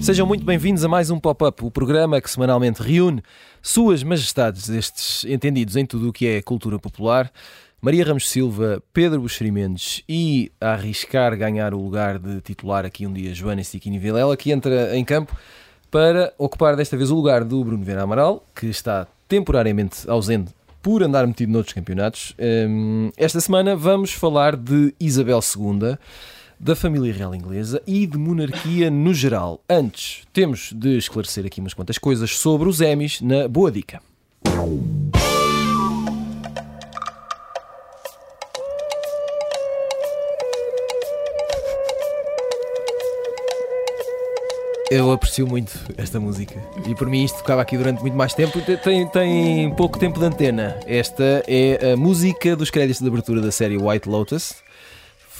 [0.00, 3.22] Sejam muito bem-vindos a mais um Pop-Up, o programa que semanalmente reúne
[3.62, 7.30] Suas Majestades, estes entendidos em tudo o que é cultura popular,
[7.82, 13.06] Maria Ramos Silva, Pedro Buxeri Mendes e a arriscar ganhar o lugar de titular aqui
[13.06, 15.34] um dia Joana Stiquini Vilela, que entra em campo
[15.90, 21.02] para ocupar desta vez o lugar do Bruno Vera Amaral, que está temporariamente ausente por
[21.02, 22.34] andar metido noutros campeonatos.
[22.38, 25.96] Hum, esta semana vamos falar de Isabel II
[26.58, 29.58] da família real inglesa e de monarquia no geral.
[29.66, 34.02] Antes, temos de esclarecer aqui umas quantas coisas sobre os Emmys na Boa Dica.
[44.90, 48.58] Eu aprecio muito esta música e por mim isto tocava aqui durante muito mais tempo.
[48.82, 50.80] Tem, tem pouco tempo de antena.
[50.84, 54.56] Esta é a música dos créditos de abertura da série White Lotus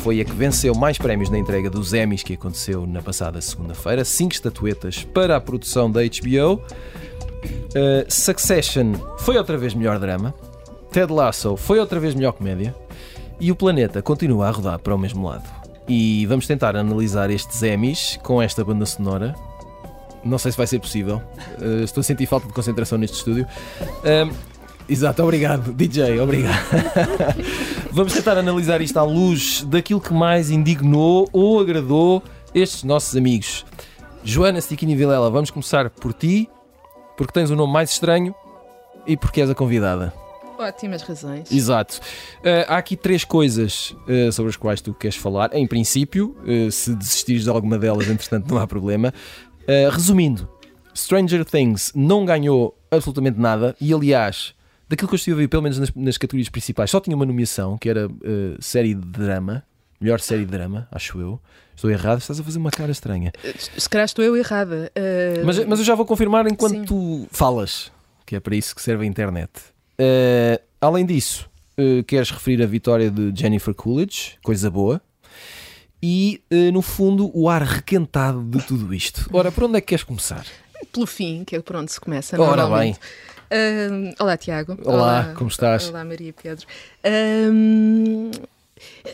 [0.00, 4.04] foi a que venceu mais prémios na entrega dos Emmys que aconteceu na passada segunda-feira.
[4.04, 6.54] Cinco estatuetas para a produção da HBO.
[6.54, 10.34] Uh, Succession foi outra vez melhor drama.
[10.90, 12.74] Ted Lasso foi outra vez melhor comédia.
[13.38, 15.59] E o planeta continua a rodar para o mesmo lado.
[15.92, 19.34] E vamos tentar analisar estes Emmys com esta banda sonora.
[20.24, 21.20] Não sei se vai ser possível.
[21.60, 23.44] Uh, estou a sentir falta de concentração neste estúdio.
[24.88, 26.64] Exato, obrigado, DJ, obrigado.
[27.90, 32.22] Vamos tentar analisar isto à luz daquilo que mais indignou ou agradou
[32.54, 33.66] estes nossos amigos.
[34.22, 36.48] Joana Stiquini Vilela, vamos começar por ti,
[37.16, 38.32] porque tens o nome mais estranho
[39.08, 40.19] e porque és a convidada.
[40.60, 41.50] Ótimas razões.
[41.50, 42.00] Exato.
[42.40, 45.54] Uh, há aqui três coisas uh, sobre as quais tu queres falar.
[45.54, 49.12] Em princípio, uh, se desistires de alguma delas, entretanto, não há problema.
[49.90, 50.46] resumindo,
[50.94, 54.54] Stranger Things não ganhou absolutamente nada e, aliás,
[54.86, 57.24] daquilo que eu estive a ver, pelo menos nas, nas categorias principais, só tinha uma
[57.24, 58.08] nomeação que era
[58.60, 59.62] série de drama,
[59.98, 61.40] melhor série de drama, acho eu.
[61.74, 63.32] Estou errado, estás a fazer uma cara estranha.
[63.78, 64.92] Se calhar estou eu errada.
[65.42, 66.84] Mas, mas eu já vou confirmar enquanto Sim.
[66.84, 67.90] tu falas,
[68.26, 69.50] que é para isso que serve a internet.
[70.00, 75.00] Uh, além disso, uh, queres referir a vitória de Jennifer Coolidge, coisa boa.
[76.02, 79.28] E, no fundo, o ar requentado de tudo isto.
[79.34, 80.46] Ora, por onde é que queres começar?
[80.90, 82.40] Pelo fim, que é por onde se começa.
[82.40, 82.96] Ora bem.
[83.52, 84.78] Uh, olá, Tiago.
[84.82, 85.90] Olá, olá, como estás?
[85.90, 86.66] Olá, Maria Pedro.
[87.04, 88.30] Uh,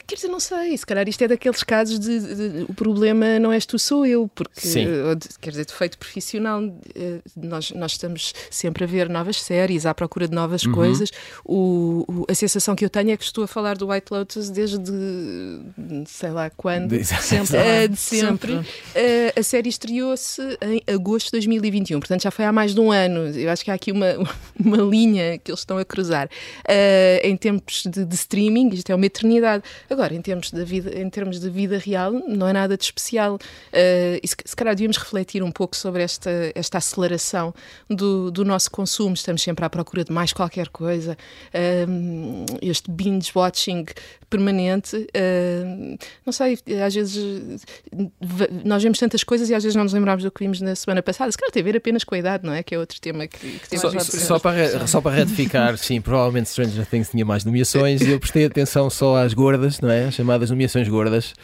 [0.06, 3.38] Quer dizer, não sei, se calhar isto é daqueles casos de, de, de o problema
[3.38, 6.62] não és tu, sou eu, porque, de, quer dizer, defeito profissional,
[6.94, 10.72] eh, nós, nós estamos sempre a ver novas séries, à procura de novas uhum.
[10.72, 11.10] coisas.
[11.44, 14.50] O, o, a sensação que eu tenho é que estou a falar do White Lotus
[14.50, 14.92] desde,
[16.06, 17.56] sei lá quando, de, sempre.
[17.56, 18.52] Uh, de sempre.
[18.52, 18.52] sempre.
[18.54, 22.90] Uh, a série estreou-se em agosto de 2021, portanto já foi há mais de um
[22.90, 23.28] ano.
[23.36, 24.06] Eu acho que há aqui uma,
[24.58, 26.26] uma linha que eles estão a cruzar.
[26.26, 29.64] Uh, em tempos de, de streaming, isto é uma eternidade verdade.
[29.90, 33.34] Agora, em termos de vida, em termos de vida real, não é nada de especial.
[33.34, 37.54] Uh, e se, se calhar devíamos refletir um pouco sobre esta, esta aceleração
[37.88, 39.14] do, do nosso consumo.
[39.14, 41.16] Estamos sempre à procura de mais qualquer coisa.
[41.54, 43.86] Uh, este binge-watching
[44.28, 44.96] permanente.
[44.96, 47.16] Uh, não sei, às vezes
[48.64, 51.02] nós vemos tantas coisas e às vezes não nos lembramos do que vimos na semana
[51.02, 51.30] passada.
[51.30, 52.62] Se calhar tem a ver apenas com a idade, não é?
[52.62, 56.48] Que é outro tema que, que temos só, só, para, só para retificar, sim, provavelmente
[56.48, 60.06] Stranger Things tinha mais nomeações e eu prestei atenção só às gordas, não é?
[60.06, 61.34] As chamadas nomeações gordas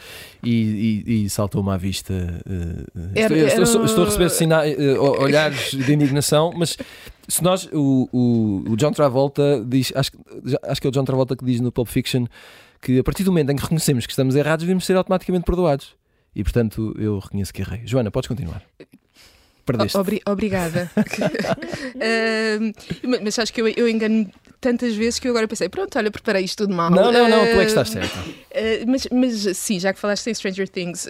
[0.43, 2.13] e, e, e saltou-me à vista.
[2.13, 3.63] Uh, era, estou, era...
[3.63, 6.77] Estou, estou, a receber sinais, uh, olhares de indignação, mas
[7.27, 10.11] se nós, o, o, o John Travolta diz, acho,
[10.67, 12.25] acho que é o John Travolta que diz no Pulp Fiction
[12.81, 15.95] que a partir do momento em que reconhecemos que estamos errados, devemos ser automaticamente perdoados.
[16.35, 17.83] E portanto eu reconheço que errei.
[17.85, 18.61] Joana, podes continuar.
[19.65, 19.97] Perdeste.
[19.97, 20.91] Obri obrigada.
[20.97, 20.99] uh,
[23.23, 24.29] mas acho que eu, eu engano
[24.63, 26.89] tantas vezes que eu agora pensei, pronto, olha, preparei isto tudo mal.
[26.89, 28.17] Não, não, não, tu é que estás certa.
[28.53, 31.09] Uh, mas, mas sim, já que falaste em Stranger Things, uh,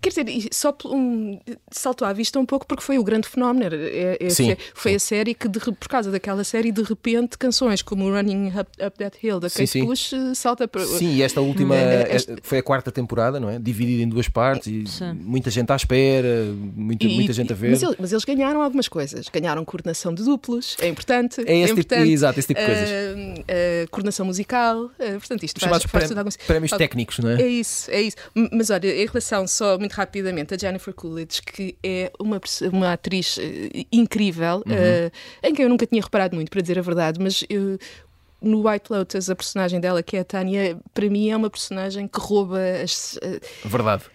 [0.00, 1.38] quer dizer, só um,
[1.70, 3.76] saltou à vista um pouco porque foi o grande fenómeno.
[3.76, 4.96] É, é, sim, foi sim.
[4.96, 8.98] a série que, de, por causa daquela série, de repente, canções como Running Up, Up
[8.98, 10.86] That Hill da Kate Bush salta para.
[10.86, 12.36] Sim, e esta última esta...
[12.42, 13.58] foi a quarta temporada, não é?
[13.58, 15.12] Dividida em duas partes e sim.
[15.12, 17.72] muita gente à espera, muita, e, muita gente a ver.
[17.72, 19.28] Mas, mas, eles ganharam algumas coisas.
[19.28, 21.42] Ganharam coordenação de duplos, é importante.
[21.46, 22.88] É esse, é tipo, exato, esse tipo de coisas.
[22.88, 26.53] Uh, coordenação musical, portanto, isto faz, faz tudo.
[26.54, 27.42] Prémios técnicos, não é?
[27.42, 28.16] É isso, é isso.
[28.52, 32.40] Mas olha, em relação só muito rapidamente a Jennifer Coolidge, que é uma,
[32.72, 33.38] uma atriz
[33.92, 35.10] incrível, uhum.
[35.42, 37.78] em quem eu nunca tinha reparado muito, para dizer a verdade, mas eu,
[38.40, 42.06] no White Lotus, a personagem dela, que é a Tânia, para mim é uma personagem
[42.08, 43.18] que rouba as.
[43.64, 44.13] Verdade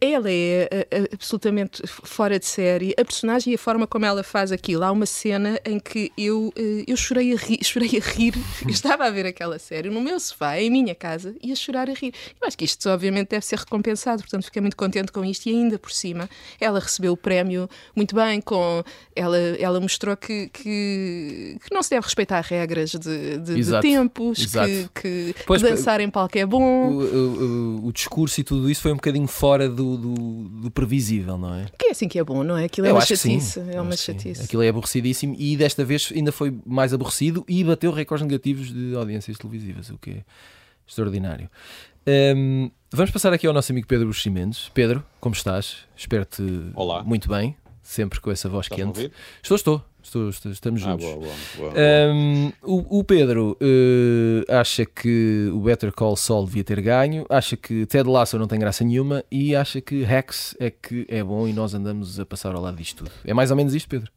[0.00, 2.94] ela é absolutamente fora de série.
[2.98, 4.84] A personagem e a forma como ela faz aquilo.
[4.84, 8.34] Há uma cena em que eu, eh, eu chorei, a rir, chorei a rir.
[8.62, 11.90] Eu estava a ver aquela série no meu sofá, em minha casa, e a chorar
[11.90, 12.14] a rir.
[12.40, 14.22] Eu acho que isto, obviamente, deve ser recompensado.
[14.22, 15.46] Portanto, fiquei muito contente com isto.
[15.46, 16.28] E ainda por cima,
[16.60, 18.40] ela recebeu o prémio muito bem.
[18.40, 18.82] Com,
[19.14, 24.38] ela, ela mostrou que, que, que não se deve respeitar regras de, de, de tempos,
[24.40, 24.90] Exato.
[24.94, 26.92] que, que, pois, dançar em palco é bom.
[26.92, 31.38] O, o, o, discurso e tudo isso foi um bocadinho fora do, do, do, previsível,
[31.38, 31.66] não é?
[31.78, 32.64] Que é assim que é bom, não é?
[32.64, 33.60] Aquilo é uma chatice.
[33.72, 34.42] É uma chatice.
[34.42, 38.94] Aquilo é aborrecidíssimo e desta vez ainda foi mais aborrecido e bateu recordes negativos de
[38.94, 40.24] audiências televisivas, o que é
[40.86, 41.48] extraordinário.
[42.06, 44.70] Um, vamos passar aqui ao nosso amigo Pedro Buximentos.
[44.74, 45.78] Pedro, como estás?
[45.96, 46.42] Espero-te
[47.04, 47.56] muito bem,
[47.88, 49.10] sempre com essa voz Estás quente.
[49.42, 49.84] Estou, estou.
[50.02, 51.06] Estou, estou, estamos ah, juntos.
[51.06, 51.82] Ah, boa, boa, boa,
[52.14, 57.56] um, o, o, Pedro uh, acha que o Better Call Saul devia ter ganho, acha
[57.56, 61.48] que Ted Lasso não tem graça nenhuma e acha que Rex é que é bom
[61.48, 63.10] e nós andamos a passar ao lado disto tudo.
[63.24, 64.10] É mais ou menos isto, Pedro?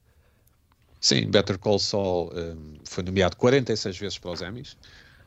[0.99, 4.77] Sim, Better Call Saul um, foi nomeado 46 vezes para os Emmys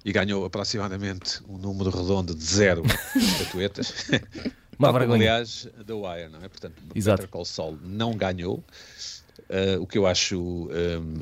[0.05, 2.82] e ganhou aproximadamente um número redondo de zero
[3.17, 4.11] estatuetas.
[4.79, 5.17] Uma vergonha.
[5.17, 6.49] Aliás, The Wire, não é?
[6.49, 7.19] Portanto, Exato.
[7.19, 8.62] Better Call Saul não ganhou.
[9.50, 10.38] Uh, o que eu acho.
[10.41, 11.15] Um,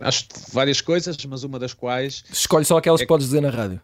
[0.00, 2.24] acho várias coisas, mas uma das quais.
[2.30, 3.04] Escolhe só aquelas é...
[3.04, 3.80] que podes dizer na rádio.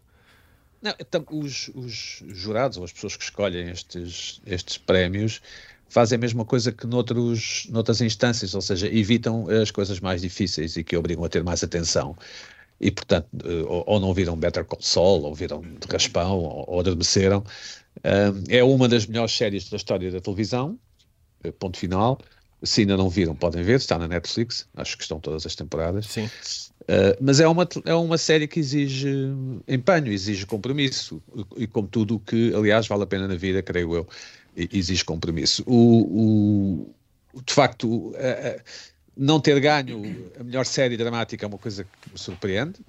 [0.81, 5.41] Não, então, os, os, jurados ou as pessoas que escolhem estes, estes prémios
[5.89, 10.77] fazem a mesma coisa que noutros, noutras instâncias, ou seja, evitam as coisas mais difíceis
[10.77, 12.17] e que obrigam a ter mais atenção.
[12.81, 16.65] E, portanto, eh, ou, ou não viram Better Call Saul, ou viram de raspão, ou,
[16.69, 17.43] ou adormeceram.
[18.49, 20.79] É uma das melhores séries da história da televisão,
[21.43, 22.19] eh, ponto final.
[22.63, 26.07] Se ainda não viram, podem ver, está na Netflix, acho que estão todas as temporadas.
[26.07, 26.29] Sim.
[26.83, 29.09] Uh, mas é uma, é uma série que exige
[29.69, 31.23] empenho, exige compromisso,
[31.57, 34.09] e, e como tudo o que, aliás, vale a pena na vida, creio eu,
[34.57, 35.63] exige compromisso.
[35.67, 36.89] O,
[37.35, 38.61] o de facto, uh, uh,
[39.17, 40.03] não ter ganho
[40.41, 42.81] a melhor série dramática é uma coisa que me surpreende,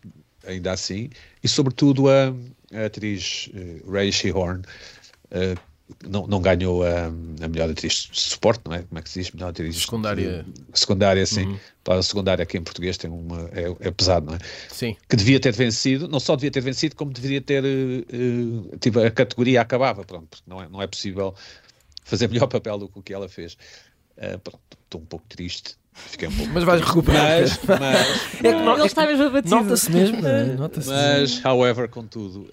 [0.48, 1.10] ainda assim,
[1.44, 2.34] e sobretudo a,
[2.74, 3.50] a atriz
[3.88, 4.64] Ray Shehorn,
[6.08, 8.84] não, não ganhou a, a, melhor atriz de suporte, não é?
[8.84, 9.32] Como é que se diz?
[9.32, 10.46] Melhor atriz secundária.
[10.74, 11.46] Secundária, sim.
[11.48, 11.60] Uhum.
[11.84, 14.40] Para a secundária aqui em português tem uma, é, é, pesado, não é?
[14.70, 14.96] Sim.
[15.08, 19.10] Que devia ter vencido, não só devia ter vencido, como deveria ter, uh, tipo, a
[19.10, 21.34] categoria acabava, pronto, porque não é, não é possível
[22.04, 23.58] fazer melhor papel do que o que ela fez.
[24.18, 25.76] Uh, pronto, estou um pouco triste,
[26.08, 26.52] Fiquei um pouco.
[26.54, 27.42] Mas vais recuperar.
[27.42, 29.56] Mas, mas, é que não, ele está mesmo abatido.
[29.56, 30.28] Nota-se mesmo.
[30.28, 30.44] É?
[30.56, 32.50] Nota mas, however, contudo,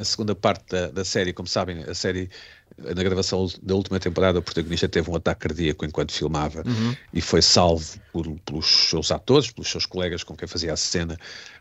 [0.00, 2.30] a segunda parte da, da série, como sabem, a série
[2.78, 6.94] na gravação da última temporada, o protagonista teve um ataque cardíaco enquanto filmava uhum.
[7.12, 11.16] e foi salvo por, pelos seus atores, pelos seus colegas com quem fazia a cena,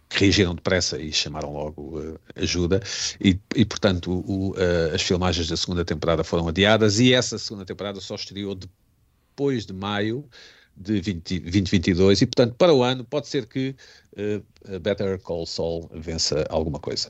[0.10, 2.82] que reagiram depressa e chamaram logo uh, ajuda.
[3.20, 7.66] E, e portanto, o, uh, as filmagens da segunda temporada foram adiadas e essa segunda
[7.66, 10.26] temporada só estreou depois de maio
[10.76, 13.76] de 20, 2022 e, portanto, para o ano pode ser que
[14.18, 17.10] uh, Better Call Saul vença alguma coisa.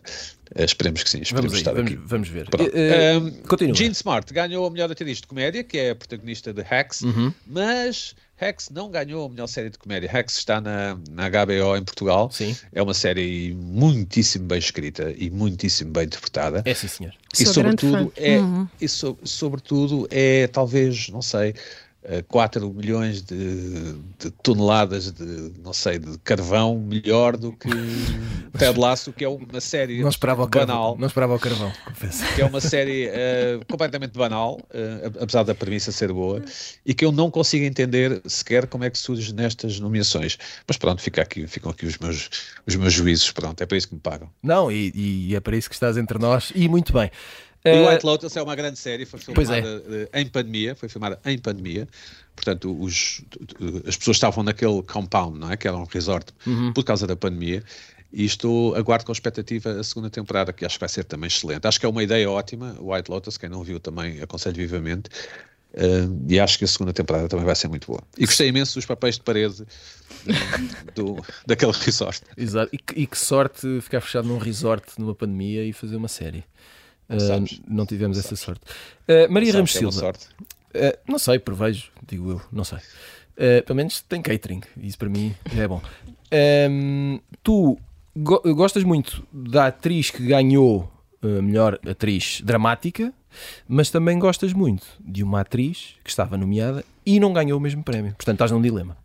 [0.56, 2.01] Uh, esperemos que sim, esperemos vamos, estar vamos, aqui.
[2.06, 2.47] Vamos ver.
[2.47, 3.73] Uh.
[3.73, 7.33] Gene Smart ganhou a melhor atriz de comédia, que é a protagonista de Hacks, uhum.
[7.47, 10.09] mas Hacks não ganhou a melhor série de comédia.
[10.11, 12.29] Hacks está na, na HBO em Portugal.
[12.31, 12.56] Sim.
[12.73, 16.61] É uma série muitíssimo bem escrita e muitíssimo bem interpretada.
[16.65, 17.13] É sim, senhor.
[17.39, 18.68] E sobretudo é, uhum.
[18.79, 21.56] e so, sobretudo é talvez, não sei,
[22.28, 27.69] 4 milhões de, de, toneladas de, não sei, de carvão melhor do que
[28.57, 30.66] Ted Lasso, que é uma série não esperava banal.
[30.68, 32.24] Carvão, não esperava o carvão, confesso.
[32.35, 36.44] Que é uma série uh, completamente banal, uh, apesar da premissa ser boa,
[36.85, 40.38] e que eu não consigo entender sequer como é que surge nestas nomeações.
[40.68, 42.30] Mas pronto, fica aqui, ficam aqui os meus,
[42.66, 44.30] os meus juízos, pronto, é para isso que me pagam.
[44.42, 47.09] Não, e, e é para isso que estás entre nós, e muito bem.
[47.66, 50.22] E uh, White Lotus é uma grande série, foi filmada é.
[50.22, 51.88] em pandemia, foi filmada em pandemia.
[52.36, 53.24] Portanto, os,
[53.88, 55.57] as pessoas estavam naquele compound, não é?
[55.57, 56.74] Que era um resort, uhum.
[56.74, 57.64] por causa da pandemia.
[58.14, 61.66] E estou, aguardo com expectativa a segunda temporada, que acho que vai ser também excelente.
[61.68, 65.10] Acho que é uma ideia ótima, White Lotus, quem não viu também aconselho vivamente.
[65.74, 68.02] Uh, e acho que a segunda temporada também vai ser muito boa.
[68.18, 69.66] E gostei imenso dos papéis de parede
[70.94, 72.22] do, daquele resort.
[72.38, 72.69] Exato.
[72.72, 76.45] E que, e que sorte ficar fechado num resort numa pandemia e fazer uma série.
[77.09, 78.62] Uh, não tivemos essa sorte.
[79.07, 80.09] Uh, Maria Ramos é Silva.
[80.09, 82.80] Uh, não sei, prevejo, digo eu, não sei.
[83.66, 85.81] pelo menos tem catering, isso para mim é bom.
[87.44, 87.78] Tu
[88.16, 93.14] go gostas muito da atriz que ganhou a melhor atriz dramática,
[93.68, 97.83] mas também gostas muito de uma atriz que estava nomeada e não ganhou o mesmo
[97.83, 98.14] prémio.
[98.16, 98.97] Portanto, estás num dilema.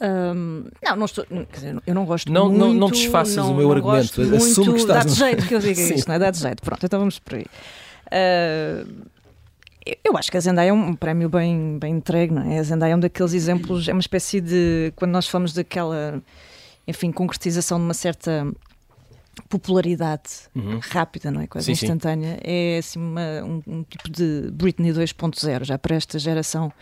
[0.00, 2.58] Não, não estou, quer dizer, eu não gosto não, muito.
[2.58, 4.22] Não, não desfaças não, o meu argumento.
[4.34, 5.04] Assume que estás.
[5.04, 6.18] Dá de jeito que eu diga isto, não é?
[6.18, 6.62] Dá de jeito.
[6.62, 7.46] Pronto, então vamos por aí.
[8.06, 9.08] Uh,
[10.04, 12.58] Eu acho que a Zendaya é um prémio bem, bem entregue, não é?
[12.58, 14.92] A Zendaya é um daqueles exemplos, é uma espécie de.
[14.96, 16.22] Quando nós falamos daquela,
[16.86, 18.46] enfim, concretização de uma certa
[19.48, 20.80] popularidade uhum.
[20.82, 21.46] rápida, não é?
[21.46, 22.34] Quase sim, instantânea.
[22.34, 22.40] Sim.
[22.44, 26.72] É assim uma, um, um, tipo de Britney 2.0, já para esta geração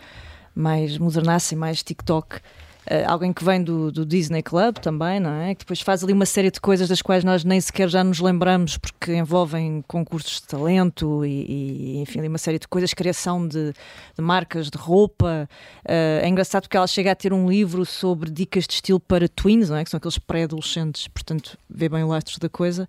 [0.53, 2.39] mais modernaça e mais TikTok.
[2.89, 5.53] Uh, alguém que vem do, do, Disney Club também, não é?
[5.53, 8.21] Que depois faz ali uma série de coisas das quais nós nem sequer já nos
[8.21, 13.73] lembramos porque envolvem concursos de talento e, e enfim, uma série de coisas, criação de,
[13.73, 15.49] de marcas de roupa.
[15.83, 19.27] Uh, é engraçado porque ela chega a ter um livro sobre dicas de estilo para
[19.27, 19.83] tweens, não é?
[19.83, 22.87] Que são aqueles pré-adolescentes, portanto, vê bem o lastro da coisa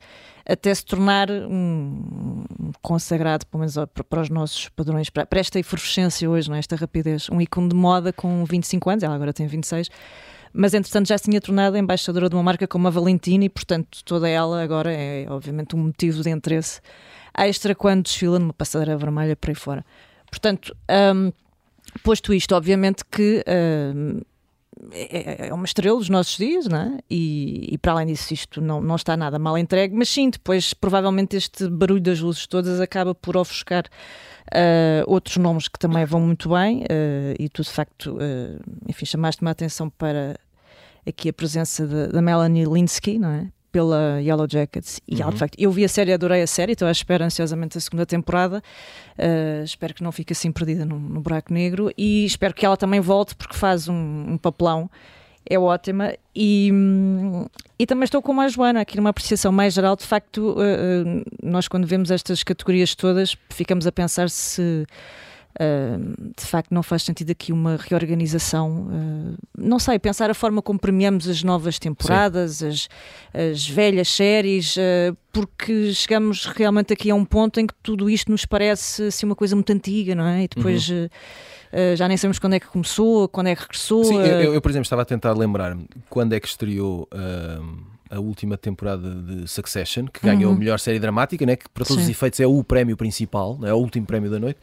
[0.48, 2.42] até se tornar um
[2.80, 3.74] consagrado, pelo menos
[4.08, 6.58] para, os nossos padrões, para, esta efervescência hoje, não é?
[6.58, 7.28] esta rapidez.
[7.30, 9.90] Um ícone de moda com 25 anos, ela agora tem 26,
[10.52, 14.02] mas entretanto já se tinha tornado embaixadora de uma marca como a Valentina e, portanto,
[14.04, 16.80] toda ela agora é, obviamente, um motivo de interesse
[17.36, 19.84] extra quando desfila numa passadeira vermelha para aí fora.
[20.30, 20.74] Portanto,
[21.14, 21.30] um,
[22.02, 23.44] posto isto, obviamente que.
[23.46, 24.20] Um,
[24.92, 26.98] é, é, é uma estrela dos nossos dias, não é?
[27.10, 30.72] E, e, para além disso, isto não, não está nada mal entregue, mas sim, depois
[30.72, 36.20] provavelmente este barulho das luzes todas acaba por ofuscar uh, outros nomes que também vão
[36.20, 40.38] muito bem, uh, e tu de facto, uh, enfim, chamaste-me a atenção para
[41.06, 43.50] aqui a presença da Melanie Linsky, não é?
[43.78, 45.00] Pela Yellow Jackets.
[45.06, 45.30] E uhum.
[45.30, 48.04] de facto, eu vi a série, adorei a série, estou à espera ansiosamente da segunda
[48.04, 48.60] temporada.
[49.16, 52.76] Uh, espero que não fique assim perdida no, no, buraco negro e espero que ela
[52.76, 54.90] também volte porque faz um, um papelão.
[55.48, 56.72] É ótima e,
[57.78, 59.94] e também estou com a Joana aqui numa apreciação mais geral.
[59.94, 64.84] De facto, uh, nós quando vemos estas categorias todas ficamos a pensar se
[65.60, 68.86] Uh, de facto, não faz sentido aqui uma reorganização.
[68.86, 72.88] Uh, não sei, pensar a forma como premiamos as novas temporadas, as,
[73.34, 78.30] as, velhas séries, uh, porque chegamos realmente aqui a um ponto em que tudo isto
[78.30, 80.44] nos parece assim, uma coisa muito antiga, não é?
[80.44, 80.88] E depois.
[80.88, 81.08] Uhum.
[81.70, 84.04] Uh, já nem sabemos quando é que começou, quando é que regressou.
[84.04, 88.18] Sim, eu, eu, por exemplo, estava a tentar lembrar-me quando é que estreou uh, a
[88.18, 90.56] última temporada de Succession, que ganhou uhum.
[90.56, 92.10] a melhor série dramática, né, que para todos Sim.
[92.10, 94.60] os efeitos é o prémio principal, é o último prémio da noite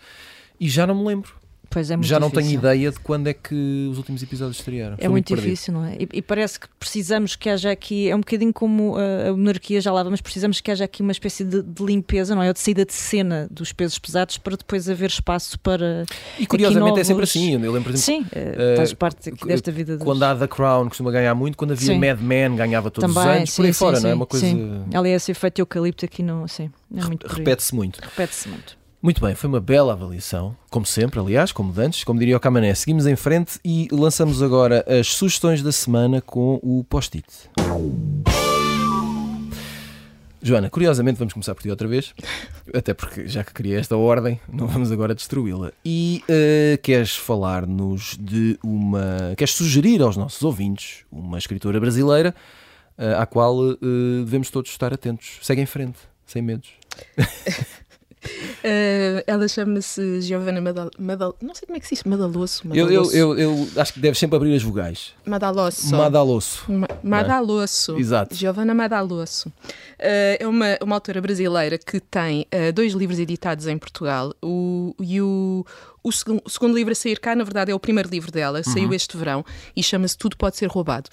[0.59, 1.33] e já não me lembro.
[1.75, 2.49] Pois é já não difícil.
[2.49, 4.95] tenho ideia de quando é que os últimos episódios estrearam.
[4.97, 5.95] É muito, muito difícil, não é?
[5.95, 9.81] E, e, parece que precisamos que haja aqui, é um bocadinho como a, a monarquia
[9.81, 12.47] já lá mas precisamos que haja aqui uma espécie de, de, limpeza, não é?
[12.47, 16.05] Ou de saída de cena dos pesos pesados para depois haver espaço para.
[16.39, 16.99] E curiosamente novos...
[16.99, 17.53] é sempre assim.
[17.53, 19.97] Eu lembro, por exemplo, Sim, uh, faz parte desta vida.
[19.97, 21.99] Quando há The Crown costuma ganhar muito, quando havia sim.
[21.99, 24.13] Mad Men ganhava todos Também, os anos, sim, por aí sim, fora, não é?
[24.13, 24.45] Uma coisa.
[24.45, 24.85] Sim.
[24.93, 27.99] Ali esse efeito eucalipto aqui não, sim, é muito Repete-se muito.
[27.99, 28.84] Repete-se muito.
[29.05, 32.73] Muito bem, foi uma bela avaliação, como sempre, aliás, como dantes, como diria o Camané.
[32.73, 37.27] Seguimos em frente e lançamos agora as sugestões da semana com o post-it.
[40.41, 42.15] Joana, curiosamente vamos começar por ti outra vez,
[42.73, 45.71] até porque já que queria esta ordem, não vamos agora destruí-la.
[45.85, 49.35] E uh, queres falar-nos de uma.
[49.37, 52.33] Queres sugerir aos nossos ouvintes uma escritora brasileira
[52.97, 53.77] uh, à qual uh,
[54.25, 55.37] devemos todos estar atentos.
[55.43, 56.71] Segue em frente, sem medos.
[58.25, 62.67] Uh, ela chama-se Giovanna Madal, Madal, Não sei como é que se diz, Madalosso.
[62.67, 63.15] Madalosso.
[63.15, 65.13] Eu, eu, eu, acho que deve sempre abrir as vogais.
[65.25, 65.95] Madalosso.
[65.95, 66.71] Madalosso.
[66.71, 67.95] Ma Madalosso.
[67.95, 67.99] É?
[67.99, 68.35] Exato.
[68.35, 69.49] Giovanna Madalosso.
[69.49, 74.33] Uh, é uma, uma autora brasileira que tem uh, dois livros editados em Portugal.
[74.43, 75.65] O, e o,
[76.03, 78.63] o, segundo, o segundo livro a sair cá, na verdade, é o primeiro livro dela.
[78.63, 78.93] Saiu uhum.
[78.93, 81.09] este verão e chama-se Tudo Pode Ser Roubado.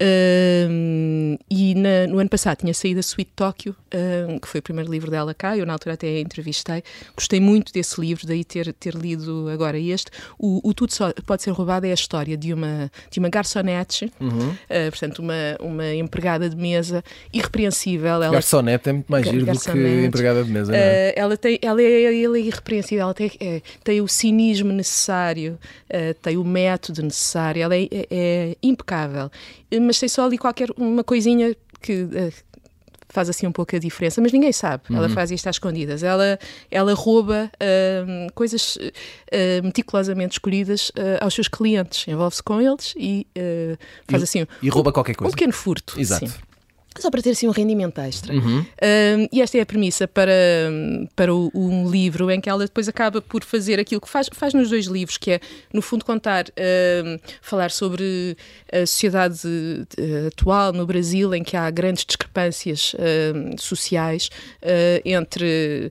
[0.00, 4.62] Uh, e na, no ano passado tinha saído a Sweet Tóquio, uh, que foi o
[4.62, 5.56] primeiro livro dela cá.
[5.56, 6.84] Eu, na altura, até a entrevistei.
[7.16, 10.10] Gostei muito desse livro, daí ter, ter lido agora este.
[10.38, 14.12] O, o Tudo Só Pode Ser Roubado é a história de uma, de uma garçonete,
[14.20, 14.50] uhum.
[14.50, 17.02] uh, portanto, uma, uma empregada de mesa
[17.32, 18.08] irrepreensível.
[18.08, 20.76] Ela, garçonete é muito mais giro do que empregada de mesa.
[20.76, 21.12] É?
[21.16, 25.58] ela, tem, ela, é, ela é irrepreensível, ela tem, é, tem o cinismo necessário,
[26.22, 29.30] tem o método necessário, ela é, é, é impecável
[29.82, 32.32] mas tem só ali qualquer uma coisinha que uh,
[33.08, 34.84] faz assim um pouco a diferença, mas ninguém sabe.
[34.90, 34.96] Uhum.
[34.96, 36.02] Ela faz isto às escondidas.
[36.02, 36.38] Ela,
[36.70, 43.26] ela rouba uh, coisas uh, meticulosamente escolhidas aos seus clientes, envolve-se com eles e
[44.10, 44.46] faz e, assim.
[44.62, 45.30] E rouba qualquer coisa.
[45.30, 45.98] Um pequeno furto.
[45.98, 46.26] Exato.
[46.26, 46.48] Sim
[47.00, 48.34] só para ter assim um rendimento extra.
[48.34, 48.64] Uhum.
[49.32, 50.32] e esta é a premissa para,
[51.14, 54.54] para o, um livro em que ela depois acaba por fazer aquilo que faz, faz
[54.54, 55.40] nos dois livros, que é,
[55.72, 56.46] no fundo, contar,
[57.40, 58.36] falar sobre
[58.72, 64.30] a sociedade uh, atual no Brasil, em que há grandes discrepâncias uh, sociais
[64.62, 65.90] uh, entre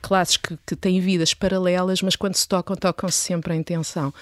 [0.00, 4.12] classes que, que, têm vidas paralelas, mas quando se tocam, tocam-se sempre em tensão.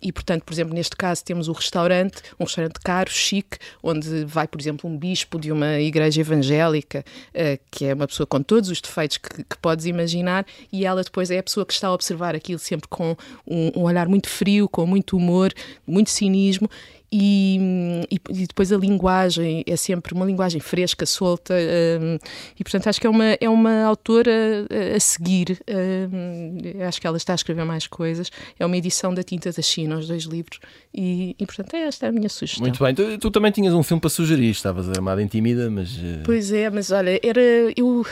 [0.00, 4.46] e, portanto, por exemplo, neste caso temos o restaurante, um restaurante caro, chique, onde vai,
[4.46, 7.04] por exemplo, um bicho bispo de uma igreja evangélica,
[7.34, 11.02] uh, que é uma pessoa com todos os defeitos que, que, podes imaginar, e ela
[11.02, 13.14] depois é a pessoa que está a observar aquilo sempre com
[13.46, 15.52] um, um olhar muito frio, com muito humor,
[15.86, 16.68] muito cinismo,
[17.12, 22.18] e, e, depois a linguagem é sempre uma linguagem fresca, solta, um,
[22.58, 25.60] e portanto acho que é uma, é uma autora a, a seguir.
[25.68, 28.30] Um, acho que ela está a escrever mais coisas.
[28.58, 30.58] É uma edição da Tinta da China, os dois livros,
[30.94, 32.62] e, e portanto é esta é a minha sugestão.
[32.62, 35.92] Muito bem, tu, tu também tinhas um filme para sugerir, estavas armada em tímida, mas.
[35.92, 36.22] Uh...
[36.24, 37.42] Pois é, mas olha, era.
[37.76, 38.06] Eu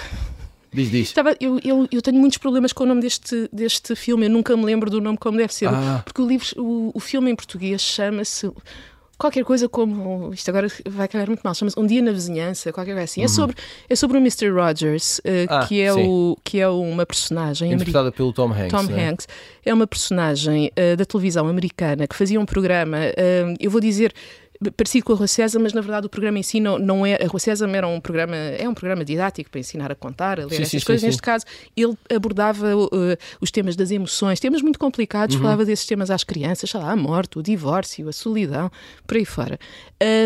[0.73, 1.09] Diz, diz.
[1.09, 4.57] Estava, eu, eu, eu, tenho muitos problemas com o nome deste, deste filme, eu nunca
[4.57, 6.01] me lembro do nome como deve ser, ah.
[6.05, 8.51] porque o, livro, o, o filme em português chama-se
[9.21, 10.33] qualquer coisa como.
[10.33, 13.21] Isto agora vai calhar muito mal, chama-se Um Dia na Vizinhança, qualquer coisa assim.
[13.21, 13.27] É uhum.
[13.27, 13.57] É, sobre,
[13.91, 14.49] é sobre o Mr.
[14.49, 17.71] Rogers, uh, ah, que, é o, que é uma personagem.
[17.71, 18.71] Interpretada pelo Tom Hanks.
[18.71, 19.11] Tom né?
[19.11, 19.29] Hanks.
[19.65, 24.15] É uma personagem uh, da televisão americana que fazia um programa, uh, eu vou dizer
[24.77, 27.15] parecido com a Rua César, mas na verdade o programa em si não, não é.
[27.15, 30.45] A Rua César era um programa, é um programa didático para ensinar a contar, a
[30.45, 31.01] ler sim, essas sim, coisas.
[31.01, 32.89] Sim, Neste caso, ele abordava uh,
[33.41, 35.43] os temas das emoções, temas muito complicados, uhum.
[35.43, 38.71] falava desses temas às crianças, sei lá, a morte, o divórcio, a solidão,
[39.07, 39.59] por aí fora.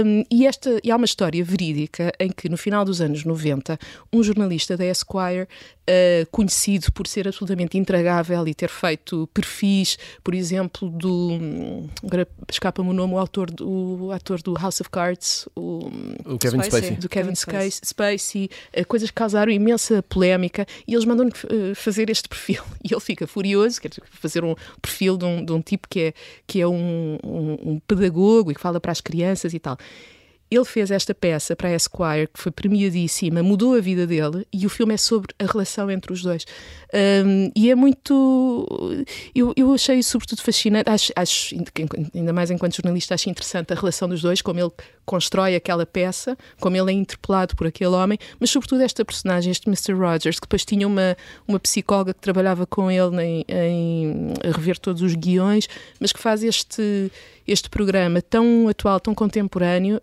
[0.05, 3.79] Um, e, esta, e há uma história verídica em que no final dos anos 90,
[4.13, 5.47] um jornalista da Esquire
[5.89, 11.89] uh, conhecido por ser absolutamente intragável e ter feito perfis, por exemplo, do.
[12.03, 15.91] Agora escapa-me o nome, o autor do, o ator do House of Cards, o,
[16.25, 16.81] o Kevin Spacey.
[16.81, 16.97] Spacey.
[16.97, 22.11] Do Kevin Spacey, Spacey uh, coisas que causaram imensa polémica e eles mandam-lhe uh, fazer
[22.11, 22.63] este perfil.
[22.85, 26.15] E ele fica furioso, quer fazer um perfil de um, de um tipo que é,
[26.47, 29.79] que é um, um, um pedagogo e que fala para as crianças e tal.
[30.55, 34.67] Ele fez esta peça para a Esquire, que foi premiadíssima, mudou a vida dele, e
[34.67, 36.47] o filme é sobre a relação entre os dois.
[36.95, 38.67] Um, e é muito.
[39.35, 41.57] Eu, eu achei sobretudo fascinante, acho, acho,
[42.15, 44.71] ainda mais enquanto jornalista, acho interessante a relação dos dois, como ele
[45.05, 49.69] constrói aquela peça, como ele é interpelado por aquele homem, mas sobretudo esta personagem, este
[49.69, 49.93] Mr.
[49.93, 55.03] Rogers, que depois tinha uma, uma psicóloga que trabalhava com ele em, em rever todos
[55.03, 55.69] os guiões,
[55.99, 57.11] mas que faz este
[57.47, 60.01] este programa tão atual, tão contemporâneo, uh,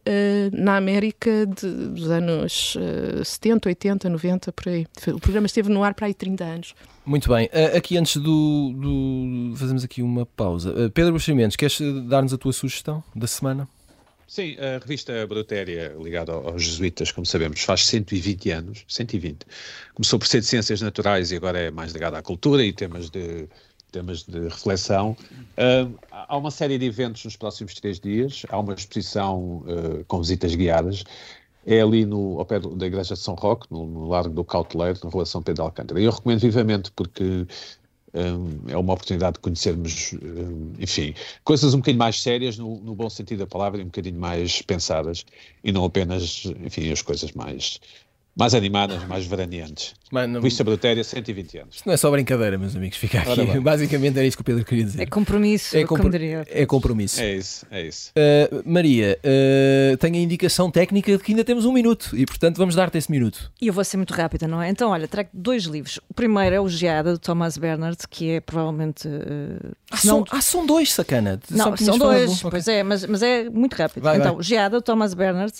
[0.51, 4.85] na América de, dos anos uh, 70, 80, 90, por aí.
[5.07, 6.75] O programa esteve no ar para aí 30 anos.
[7.05, 7.47] Muito bem.
[7.47, 10.71] Uh, aqui antes do, do, Fazemos aqui uma pausa.
[10.71, 13.67] Uh, Pedro Buxamentos, queres dar-nos a tua sugestão da semana?
[14.31, 19.45] Sim, a revista Brutéria, ligada aos jesuítas, como sabemos, faz 120 anos, 120.
[19.93, 23.09] Começou por ser de ciências naturais e agora é mais ligada à cultura e temas
[23.09, 23.49] de
[23.91, 25.15] temas de reflexão.
[25.31, 28.43] Uh, há uma série de eventos nos próximos três dias.
[28.49, 31.03] Há uma exposição uh, com visitas guiadas.
[31.65, 34.99] É ali no, ao pé da Igreja de São Roque, no, no Largo do Cauteleiro,
[35.03, 35.99] na Rua São Pedro de Alcântara.
[35.99, 37.45] E eu recomendo vivamente porque
[38.13, 42.95] um, é uma oportunidade de conhecermos, um, enfim, coisas um bocadinho mais sérias, no, no,
[42.95, 45.25] bom sentido da palavra, e um bocadinho mais pensadas,
[45.63, 47.79] e não apenas, enfim, as coisas mais
[48.35, 49.93] mais animadas, mais veraneantes.
[50.11, 51.75] Mano, Vista Brutéria, 120 anos.
[51.75, 53.59] Isto não é só brincadeira, meus amigos, fica aqui.
[53.59, 55.01] Basicamente era isso que o Pedro queria dizer.
[55.01, 57.21] É compromisso, é, compro é compromisso.
[57.21, 58.11] É isso, é isso.
[58.11, 62.57] Uh, Maria, uh, tenho a indicação técnica de que ainda temos um minuto e, portanto,
[62.57, 63.51] vamos dar-te esse minuto.
[63.61, 64.69] E eu vou ser muito rápida, não é?
[64.69, 65.99] Então, olha, trago dois livros.
[66.09, 69.07] O primeiro é o Geada, do Thomas Bernard, que é provavelmente.
[69.07, 69.97] Uh, ah, não...
[69.97, 71.39] são, ah, são dois, sacana.
[71.49, 74.03] Não, são dois, pois é, mas, mas é muito rápido.
[74.03, 74.43] Vai, então, vai.
[74.43, 75.53] Geada, do Thomas Bernard.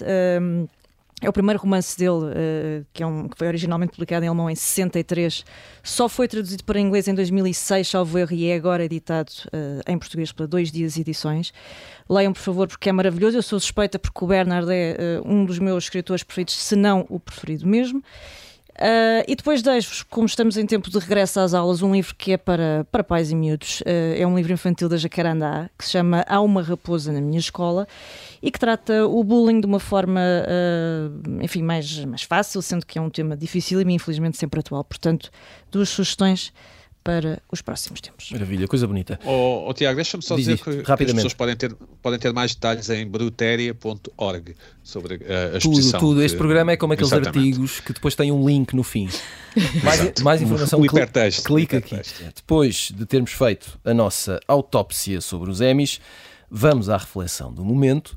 [1.22, 4.50] É o primeiro romance dele, uh, que, é um, que foi originalmente publicado em alemão
[4.50, 5.46] em 63.
[5.84, 10.00] Só foi traduzido para inglês em 2006, salvo erro, e é agora editado uh, em
[10.00, 11.54] português pela Dois Dias Edições.
[12.10, 13.38] Leiam, por favor, porque é maravilhoso.
[13.38, 17.06] Eu sou suspeita porque o Bernard é uh, um dos meus escritores preferidos, se não
[17.08, 18.04] o preferido mesmo.
[18.76, 22.32] Uh, e depois deixo-vos, como estamos em tempo de regresso às aulas, um livro que
[22.32, 23.82] é para, para pais e miúdos.
[23.82, 27.40] Uh, é um livro infantil da Jacarandá, que se chama Há uma Raposa na Minha
[27.40, 27.88] Escola
[28.42, 32.98] e que trata o bullying de uma forma, uh, enfim, mais, mais fácil, sendo que
[32.98, 34.84] é um tema difícil e infelizmente sempre atual.
[34.84, 35.30] Portanto,
[35.70, 36.52] duas sugestões
[37.04, 38.32] para os próximos tempos.
[38.32, 39.20] Maravilha, coisa bonita.
[39.26, 42.32] Oh, oh Tiago, deixa-me só Diz dizer que, que, as pessoas podem ter, podem ter
[42.32, 46.00] mais detalhes em brutéria.org sobre uh, a exposição.
[46.00, 46.24] Tudo, tudo.
[46.24, 47.38] Este programa é como aqueles Exatamente.
[47.38, 49.10] artigos que depois têm um link no fim.
[49.84, 52.00] mais, mais informação, o hipertexto, clica aqui.
[52.36, 56.00] Depois de termos feito a nossa autópsia sobre os Emmys,
[56.50, 58.16] vamos à reflexão do momento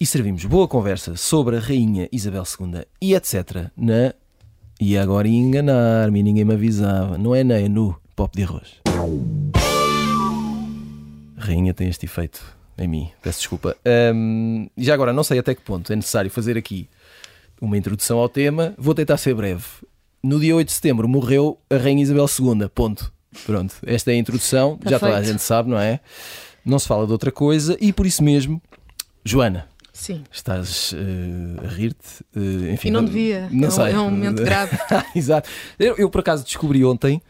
[0.00, 3.70] e servimos boa conversa sobre a Rainha Isabel II e etc.
[3.76, 4.12] na
[4.80, 7.16] e agora enganar-me, ninguém me avisava.
[7.16, 8.80] Não é nem, é no pop de arroz.
[11.36, 12.42] Rainha tem este efeito
[12.78, 13.76] em mim, peço desculpa.
[14.14, 16.88] Um, já agora, não sei até que ponto é necessário fazer aqui
[17.60, 18.74] uma introdução ao tema.
[18.78, 19.64] Vou tentar ser breve.
[20.22, 22.68] No dia 8 de setembro morreu a Rainha Isabel II.
[22.68, 23.12] Ponto.
[23.44, 24.78] Pronto, esta é a introdução.
[24.86, 26.00] já toda a gente sabe, não é?
[26.64, 28.62] Não se fala de outra coisa e por isso mesmo,
[29.24, 30.24] Joana, Sim.
[30.30, 32.24] Estás uh, a rir-te.
[32.36, 33.48] Uh, enfim, e não devia.
[33.52, 33.92] Não é, sei.
[33.92, 34.76] é um momento grave.
[35.14, 35.48] Exato.
[35.78, 37.22] Eu, eu, por acaso, descobri ontem,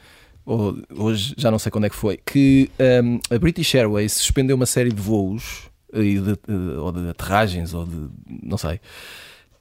[0.45, 2.71] ou hoje, já não sei quando é que foi, que
[3.03, 7.87] um, a British Airways suspendeu uma série de voos, de, de, ou de aterragens, ou
[7.87, 8.09] de.
[8.43, 8.81] não sei.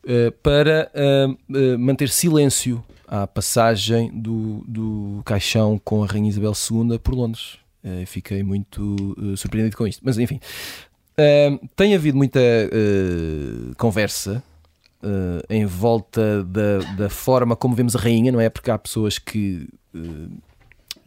[0.03, 0.91] Uh, para
[1.79, 7.57] manter silêncio à passagem do, do caixão com a Rainha Isabel II por Londres.
[8.07, 10.01] fiquei muito surpreendido com isto.
[10.03, 10.41] Mas enfim,
[11.77, 12.41] tem havido muita
[13.77, 14.43] conversa
[15.49, 18.49] em volta da, da, forma como vemos a rainha, não é?
[18.49, 19.69] Porque há pessoas que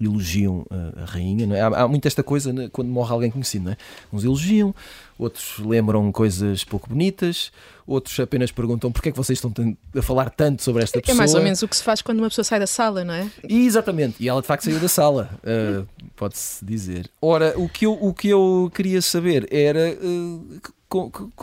[0.00, 1.61] elogiam a, a rainha, é?
[1.61, 2.68] Há, há muito esta coisa né?
[2.70, 3.76] quando morre alguém conhecido, não é?
[4.12, 4.74] Uns elogiam,
[5.18, 7.50] outros lembram coisas pouco bonitas,
[7.87, 9.52] outros apenas perguntam porque é que vocês estão
[9.96, 11.14] a falar tanto sobre esta pessoa.
[11.14, 13.14] É mais ou menos o que se faz quando uma pessoa sai da sala, não
[13.14, 13.30] é?
[13.48, 17.09] E, exatamente, e ela de facto saiu da sala, uh, pode-se dizer.
[17.20, 19.96] Ora, o que eu, o que eu queria saber era.
[20.02, 20.61] Uh,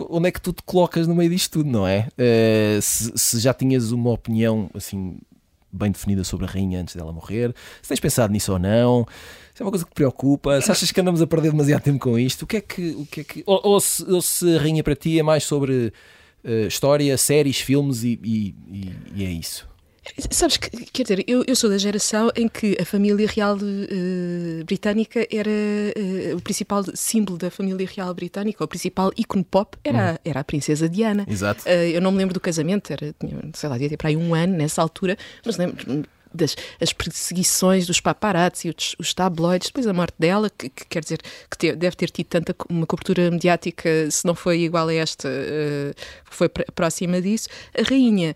[0.10, 2.08] onde é que tu te colocas no meio disto tudo, não é?
[2.18, 5.18] Uh, se, se, já tinhas uma opinião assim
[5.74, 9.06] bem definida sobre a rainha antes dela morrer, se tens pensado nisso ou não,
[9.54, 12.00] se é uma coisa que te preocupa, se achas que andamos a perder demasiado tempo
[12.00, 12.92] com isto, o que é que.
[12.92, 15.44] O que, é que ou, ou, se, ou se a rainha para ti é mais
[15.44, 15.94] sobre
[16.44, 18.56] uh, história, séries, filmes e, e,
[19.16, 19.68] e, é isso?
[20.32, 24.66] Sabes que, quer dizer, eu, eu sou da geração em que a família real uh,
[24.66, 30.12] britânica era uh, o principal símbolo da família real britânica, o principal ícone pop era,
[30.12, 30.18] uhum.
[30.26, 31.26] era a princesa Diana.
[31.28, 31.64] Exato.
[31.64, 33.16] Uh, eu não me lembro do casamento, era,
[33.54, 37.86] sei lá, devia ter para aí um ano nessa altura, mas lembro das as perseguições
[37.86, 41.76] dos paparazzi, os, os tabloides, depois a morte dela, que, que quer dizer que te,
[41.76, 45.30] deve ter tido tanta uma cobertura mediática, se não foi igual a esta,
[46.26, 47.48] foi próxima disso.
[47.78, 48.36] A rainha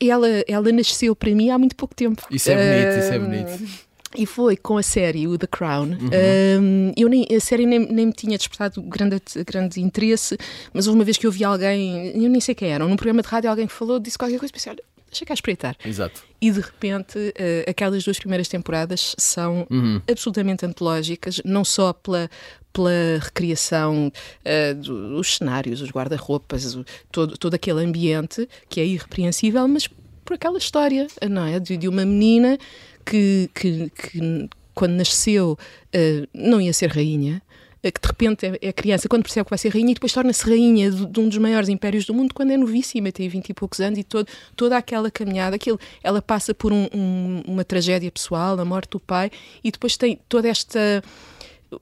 [0.00, 2.22] ela, ela nasceu para mim há muito pouco tempo.
[2.30, 3.90] Isso é bonito, uh, isso é bonito.
[4.16, 5.90] E foi com a série o The Crown.
[5.90, 6.92] Uhum.
[6.96, 10.36] eu nem, a série nem, nem me tinha despertado grande, grande interesse,
[10.72, 13.22] mas houve uma vez que eu vi alguém, eu nem sei quem era, num programa
[13.22, 15.76] de rádio alguém que falou, disse qualquer coisa, pensei, olha, deixa cá espreitar.
[15.84, 16.22] Exato.
[16.40, 20.00] E de repente, uh, aquelas duas primeiras temporadas são uhum.
[20.10, 22.30] absolutamente antológicas, não só pela,
[22.72, 26.78] pela recriação uh, dos cenários, os guarda-roupas,
[27.10, 29.88] todo, todo aquele ambiente que é irrepreensível, mas
[30.24, 31.58] por aquela história, não é?
[31.58, 32.56] De, de uma menina
[33.04, 35.58] que, que, que quando nasceu
[35.94, 37.42] uh, não ia ser rainha,
[37.82, 40.44] que de repente é, é criança, quando percebe que vai ser rainha, e depois torna-se
[40.44, 43.54] rainha de, de, um dos maiores impérios do mundo, quando é novíssima, tem 20 e
[43.54, 48.10] poucos anos, e todo, toda aquela caminhada, aquilo, ela passa por um, um, uma tragédia
[48.10, 49.30] pessoal, a morte do pai,
[49.62, 51.02] e depois tem toda esta.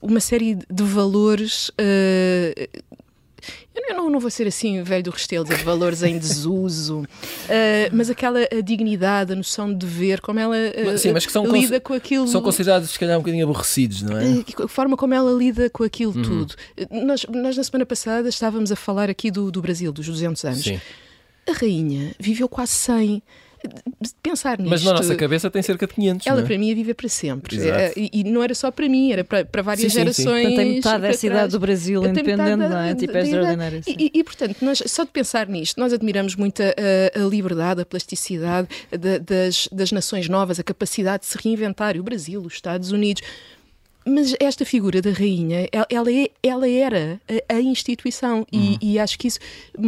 [0.01, 1.69] uma série de valores.
[1.69, 2.79] Uh,
[3.75, 7.05] eu não, não vou ser assim velho do restelo de valores em desuso, uh,
[7.91, 11.45] mas aquela a dignidade, a noção de dever, como ela uh, Sim, mas que são
[11.45, 12.27] lida com aquilo.
[12.27, 14.25] São considerados, se calhar, um bocadinho aborrecidos, não é?
[14.25, 16.21] Uh, a forma como ela lida com aquilo uhum.
[16.21, 16.55] tudo.
[16.91, 20.63] Nós, nós, na semana passada, estávamos a falar aqui do, do Brasil, dos 200 anos.
[20.63, 20.79] Sim.
[21.47, 23.23] A rainha viveu quase 100
[24.21, 24.69] pensar nisto.
[24.69, 26.27] Mas na nossa cabeça tem cerca de 500.
[26.27, 26.43] Ela é?
[26.43, 27.59] para mim ia viver para sempre.
[27.69, 30.25] É, e, e, não era só para mim, era para, para várias sim, gerações.
[30.25, 30.41] Sim, sim.
[30.41, 32.95] Portanto, tem metade dessa idade do Brasil independente, não é?
[32.95, 33.81] Tipo, é extraordinário.
[33.87, 37.85] E, e, portanto, nós, só de pensar nisto, nós admiramos muito a, a liberdade, a
[37.85, 41.97] plasticidade da, das, das nações novas, a capacidade de se reinventar.
[41.97, 43.21] O Brasil, os Estados Unidos.
[44.09, 48.77] Mas esta figura da rainha, ela, é, ela era a, instituição uhum.
[48.81, 49.39] e, e, acho que isso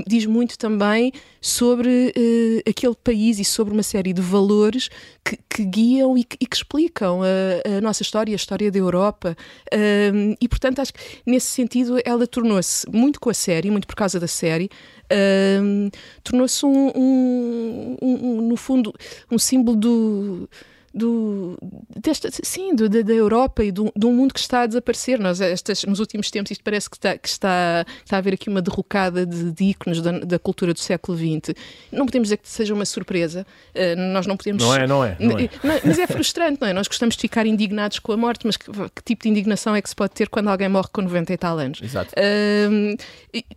[0.06, 4.90] diz muito também sobre uh, aquele país e sobre uma série de valores
[5.26, 8.78] que, que guiam e que, e que explicam a, a, nossa história, a história da
[8.78, 9.36] Europa.
[9.74, 13.96] Uh, e portanto acho que nesse sentido ela tornou-se muito com a série, muito por
[13.96, 14.70] causa da série,
[15.12, 15.92] uh,
[16.24, 18.94] tornou-se um, um, um, no fundo
[19.32, 20.50] um símbolo do
[20.94, 21.58] do,
[21.96, 25.20] desta, sim, do, da, da, Europa e do, de um mundo que está a desaparecer.
[25.20, 28.50] Nós, estas, nos últimos tempos, isto parece que está, que está, está a haver aqui
[28.50, 31.56] uma derrocada de, de ícones da, da, cultura do século XX.
[31.92, 33.46] Não podemos dizer que seja uma surpresa.
[33.74, 34.62] Uh, nós não podemos.
[34.62, 35.16] Não é, não é.
[35.20, 35.50] Não é.
[35.86, 36.74] Mas é frustrante, não é?
[36.74, 39.82] Nós gostamos de ficar indignados com a morte, mas que, que, tipo de indignação é
[39.82, 41.82] que se pode ter quando alguém morre com 90 e tal anos?
[41.82, 42.14] Exato.
[42.18, 42.98] Uh,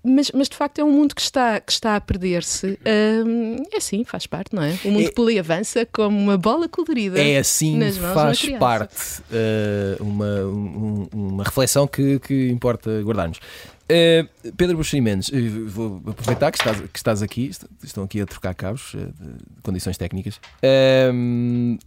[0.05, 2.67] mas, mas de facto é um mundo que está, que está a perder-se.
[2.67, 4.79] Uh, é assim, faz parte, não é?
[4.85, 5.11] O mundo é...
[5.11, 7.79] pula e avança como uma bola colorida é assim,
[8.15, 13.39] faz parte uh, uma, um, uma reflexão que, que importa guardarmos.
[13.85, 15.31] Uh, Pedro Buxeri Mendes,
[15.67, 17.51] vou aproveitar que estás, que estás aqui,
[17.83, 21.79] estão aqui a trocar cabos, uh, de condições técnicas, uh,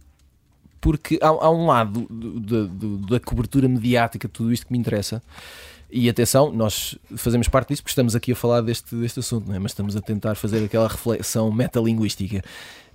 [0.80, 4.78] porque há, há, um lado do, do, da cobertura mediática de tudo isto que me
[4.78, 5.20] interessa.
[5.90, 9.58] E atenção, nós fazemos parte disso porque estamos aqui a falar deste, deste assunto, é?
[9.58, 12.44] mas estamos a tentar fazer aquela reflexão metalinguística.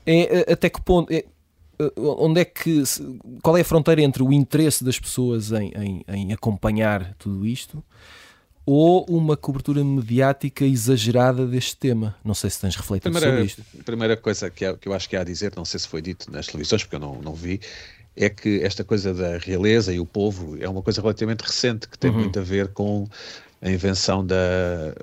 [0.05, 1.11] É, até que ponto.
[1.11, 1.25] É, eh,
[1.97, 2.83] onde é que
[3.41, 7.83] qual é a fronteira entre o interesse das pessoas em, em, em acompanhar tudo isto
[8.65, 12.15] ou uma cobertura mediática exagerada deste tema?
[12.23, 13.63] Não sei se tens refletido primeira, sobre isto.
[13.79, 15.87] A primeira coisa que, é, que eu acho que há a dizer, não sei se
[15.87, 17.59] foi dito nas televisões, porque eu não, não vi,
[18.15, 21.97] é que esta coisa da realeza e o povo é uma coisa relativamente recente, que
[21.97, 22.19] tem uhum.
[22.19, 23.07] muito a ver com
[23.61, 24.93] a invenção da,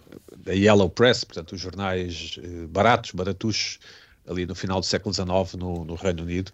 [0.45, 3.79] da Yellow Press, portanto, os jornais eh, baratos, baratuchos,
[4.31, 6.53] ali no final do século XIX no, no Reino Unido.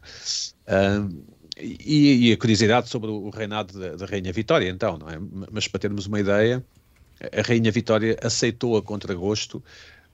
[0.67, 1.23] Um,
[1.59, 5.19] e, e, a curiosidade sobre o reinado da, da, Rainha Vitória, então, não é?
[5.51, 6.65] Mas para termos uma ideia,
[7.21, 9.63] a Rainha Vitória aceitou a contragosto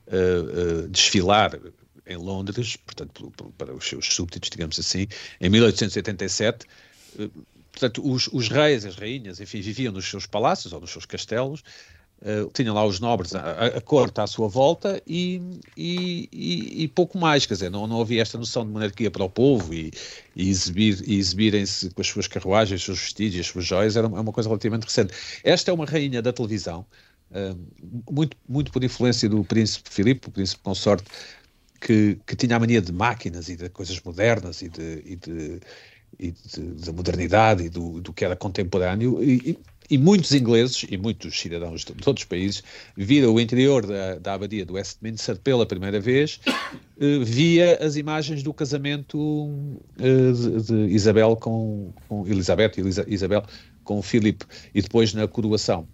[0.06, 1.58] uh, uh, desfilar
[2.06, 5.08] em Londres, portanto, para os seus súbditos, digamos assim,
[5.40, 6.64] em 1887.
[7.18, 7.28] Uh,
[7.72, 11.64] portanto, os, os reis, as rainhas, enfim, viviam nos seus palácios ou nos seus castelos
[12.22, 15.42] Uh, tinha lá os nobres, a, a corte à sua volta e,
[15.76, 19.24] e, e, e, pouco mais, quer dizer, não, não havia esta noção de monarquia para
[19.24, 19.90] o povo e,
[20.36, 24.20] exibir, exibirem-se com as suas carruagens, os seus vestidos, as suas joias, era uma, é
[24.20, 25.12] uma coisa relativamente recente.
[25.42, 26.86] Esta é uma rainha da televisão,
[27.32, 27.58] uh,
[28.08, 31.10] muito, muito por influência do príncipe Filipe, o príncipe consorte,
[31.80, 35.60] que, que tinha a mania de máquinas e de coisas modernas e de, e de,
[36.20, 39.58] e de modernidade e do, do que era contemporâneo e,
[39.92, 42.64] e muitos ingleses e muitos cidadãos de, outros países
[42.96, 46.40] viram o interior da, da abadia do Westminster pela primeira vez
[46.96, 53.44] uh, via as imagens do casamento uh, de, de, Isabel com, com Elizabeth e Isabel
[53.84, 55.86] com Filipe e depois na coroação.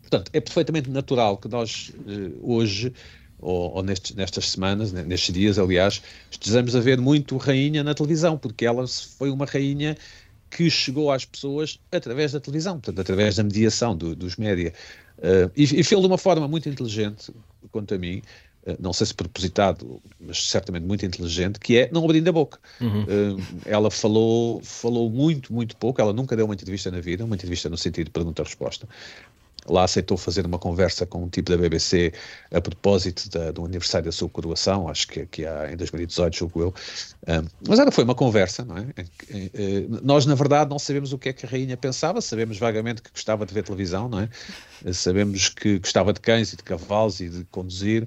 [0.00, 2.92] Portanto, é perfeitamente natural que nós uh, hoje
[3.38, 8.36] ou, ou nestes, nestas semanas, nestes dias, aliás, estejamos a ver muito rainha na televisão,
[8.36, 9.96] porque ela foi uma rainha
[10.54, 14.72] que chegou às pessoas através da televisão, portanto, através da mediação do, dos média.
[15.18, 17.32] Uh, e, e fez de uma forma muito inteligente,
[17.72, 18.22] quanto a mim,
[18.64, 22.60] uh, não sei se propositado, mas certamente muito inteligente, que é não abrindo a boca.
[22.80, 23.02] Uhum.
[23.02, 27.34] Uh, ela falou, falou muito, muito pouco, ela nunca deu uma entrevista na vida, uma
[27.34, 28.86] entrevista no sentido de pergunta-resposta
[29.68, 32.12] lá aceitou fazer uma conversa com um tipo da BBC
[32.52, 36.60] a propósito da, do aniversário da sua coroação, acho que, que há em 2018, julgo
[36.60, 36.74] eu.
[37.26, 38.86] Um, mas era foi uma conversa, não é?
[40.02, 43.10] Nós, na verdade, não sabemos o que é que a rainha pensava, sabemos vagamente que
[43.10, 44.28] gostava de ver televisão, não é?
[44.92, 48.06] Sabemos que gostava de cães e de cavalos e de conduzir,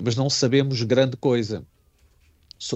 [0.00, 1.64] mas não sabemos grande coisa.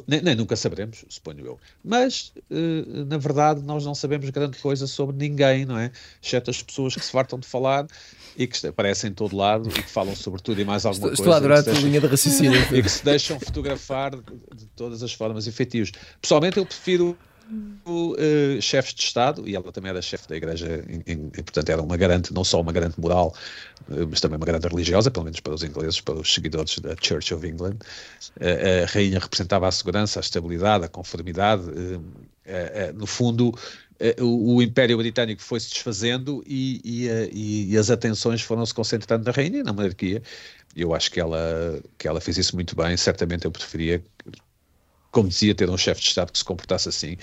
[0.06, 1.60] Nem, nem, nunca saberemos, suponho eu.
[1.84, 5.90] Mas, uh, na verdade, nós não sabemos grande coisa sobre ninguém, não é?
[6.22, 7.86] Exceto as pessoas que se fartam de falar
[8.36, 11.16] e que aparecem em todo lado e que falam sobre tudo e mais alguma estou,
[11.16, 11.22] coisa.
[11.22, 12.60] Estou a adorar a tua linha de raciocínio.
[12.76, 14.22] E que se deixam fotografar de,
[14.54, 15.92] de todas as formas efetivas.
[16.20, 17.16] Pessoalmente, eu prefiro
[17.50, 21.82] uh, chefes de Estado, e ela também era chefe da Igreja, e, e, portanto era
[21.82, 23.34] uma garante, não só uma garante moral,
[23.88, 26.94] uh, mas também uma garante religiosa, pelo menos para os ingleses, para os seguidores da
[27.00, 27.76] Church of England.
[28.36, 31.64] Uh, a rainha representava a segurança, a estabilidade, a conformidade,
[32.94, 33.52] no fundo.
[34.20, 39.60] O, o, Império Britânico foi-se desfazendo e, e, e, as atenções foram-se concentrando na rainha
[39.60, 40.22] e na monarquia.
[40.76, 42.94] Eu acho que ela, que ela fez isso muito bem.
[42.96, 44.04] Certamente eu preferia
[45.16, 47.16] como dizia, ter um chefe de Estado que se comportasse assim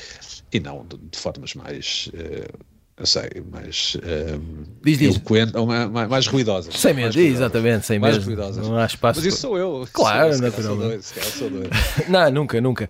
[0.51, 2.09] e não de, de formas mais.
[2.11, 2.57] Uh,
[2.97, 4.41] eu sei, mais uh,
[4.83, 5.15] diz, diz.
[5.15, 6.75] eloquente, ou mais, mais, mais ruidosas.
[6.75, 8.25] Sem medo, exatamente, sem mais medo.
[8.25, 8.67] ruidosas.
[8.67, 9.19] Não há espaço.
[9.19, 9.87] Mas isso sou eu.
[9.93, 11.05] Claro, sou, naturalmente.
[11.05, 12.09] Sou doido, sou doido.
[12.09, 12.89] não, nunca, nunca.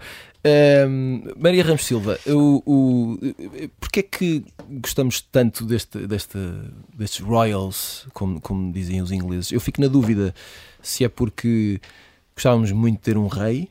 [0.88, 3.20] Um, Maria Ramos Silva, o, o,
[3.82, 6.38] porquê é que gostamos tanto deste, deste,
[6.94, 9.52] destes Royals, como, como dizem os ingleses?
[9.52, 10.34] Eu fico na dúvida
[10.82, 11.82] se é porque
[12.36, 13.70] gostávamos muito de ter um rei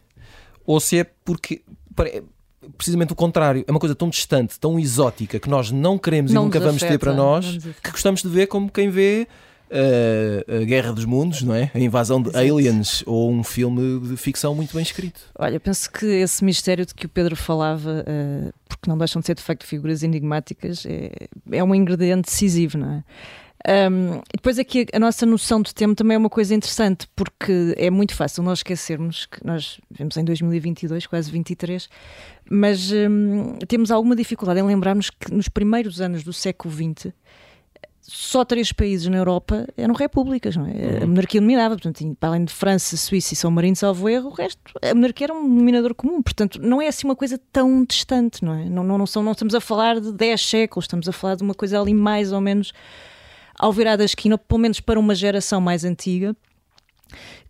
[0.66, 1.62] ou se é porque
[2.76, 6.42] precisamente o contrário, é uma coisa tão distante, tão exótica que nós não queremos não
[6.42, 9.26] e nunca vamos afeta, ter para nós que gostamos de ver como quem vê
[9.72, 11.70] uh, a Guerra dos Mundos, não é?
[11.74, 12.44] A invasão de Exato.
[12.44, 15.20] aliens ou um filme de ficção muito bem escrito.
[15.38, 19.26] Olha, penso que esse mistério de que o Pedro falava, uh, porque não deixam de
[19.26, 21.10] ser de facto figuras enigmáticas, é,
[21.50, 23.04] é um ingrediente decisivo, não é?
[23.68, 27.90] Um, depois aqui a nossa noção de tempo também é uma coisa interessante, porque é
[27.90, 31.88] muito fácil nós esquecermos que nós vivemos em 2022, quase 23,
[32.50, 37.12] mas um, temos alguma dificuldade em lembrarmos que nos primeiros anos do século XX
[38.02, 40.70] só três países na Europa eram repúblicas, não é?
[40.70, 41.02] Uhum.
[41.02, 44.32] A monarquia dominava, portanto, para além de França, Suíça e São Marino, salvo erro, o
[44.32, 48.44] resto, a monarquia era um denominador comum, portanto, não é assim uma coisa tão distante,
[48.44, 48.64] não é?
[48.68, 51.44] Não, não, não, são, não estamos a falar de 10 séculos, estamos a falar de
[51.44, 52.72] uma coisa ali mais ou menos
[53.58, 56.36] ao virar da esquina, pelo menos para uma geração mais antiga,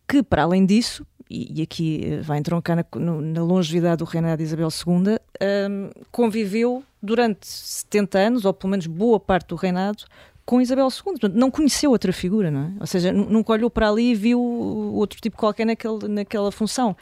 [0.09, 2.85] que para além disso, e, aqui eh, vai entroncar na,
[3.21, 5.19] na longevidade do reinado de Isabel II,
[5.71, 10.05] um, conviveu durante 70 anos, ou pelo menos boa parte do reinado,
[10.45, 11.03] com Isabel II.
[11.05, 12.73] Portanto, não conheceu outra figura, não é?
[12.81, 16.97] Ou seja, nunca olhou para ali e viu outro tipo qualquer naquele, naquela função.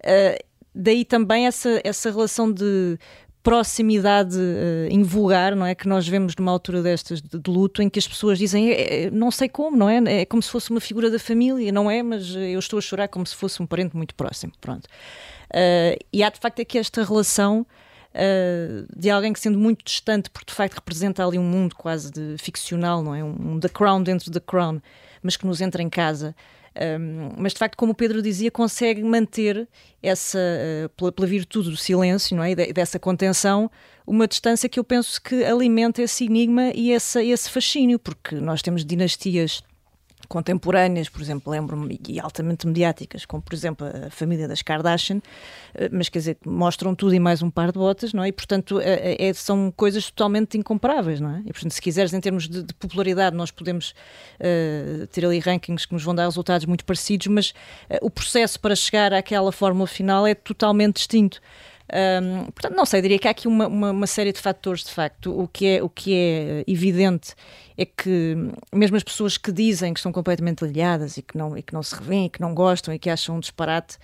[0.00, 2.98] Uh, daí também essa, essa relação de
[3.42, 5.74] proximidade uh, invulgar, não é?
[5.74, 9.04] Que nós vemos numa altura destas de, de luto, em que as pessoas dizem, é,
[9.04, 10.20] é, não sei como, não é?
[10.20, 12.02] É como se fosse uma figura da família, não é?
[12.02, 14.86] Mas eu estou a chorar como se fosse um parente muito próximo, pronto.
[15.50, 17.66] Uh, e há de facto aqui esta relação
[18.14, 22.12] uh, de alguém que sendo muito distante, porque de facto representa ali um mundo quase
[22.12, 23.24] de ficcional, não é?
[23.24, 24.80] Um, um The Crown dentro da Crown,
[25.20, 26.34] mas que nos entra em casa.
[26.74, 29.68] Um, mas de facto, como o Pedro dizia, consegue manter
[30.02, 32.52] essa, uh, pela, pela, virtude do silêncio não é?
[32.52, 33.70] e dessa contenção,
[34.06, 38.84] uma distância que eu penso que alimenta esse enigma e esse fascínio, porque nós temos
[38.84, 39.62] dinastias
[40.32, 45.20] contemporâneas, por exemplo, lembro-me, e altamente mediáticas, como por exemplo a família das Kardashian,
[45.74, 48.28] eh, mas quer dizer, mostram tudo e mais um par de botas, não é?
[48.28, 51.40] E portanto é, é, são coisas totalmente incomparáveis, não é?
[51.40, 53.94] E portanto, se quiseres, em termos de, de popularidade, nós podemos
[54.40, 57.50] uh, ter ali rankings que nos vão dar resultados muito parecidos, mas
[57.90, 61.42] uh, o processo para chegar àquela fórmula final é totalmente distinto.
[61.92, 64.90] Um, portanto, não sei, diria que há aqui uma, uma, uma, série de fatores, de
[64.90, 65.38] facto.
[65.38, 67.34] O que, é, o que é evidente
[67.76, 68.34] é que,
[68.72, 71.82] mesmo as pessoas que dizem que estão completamente aliadas e que não, e que não
[71.82, 73.98] se revêem, que não gostam e que acham um disparate,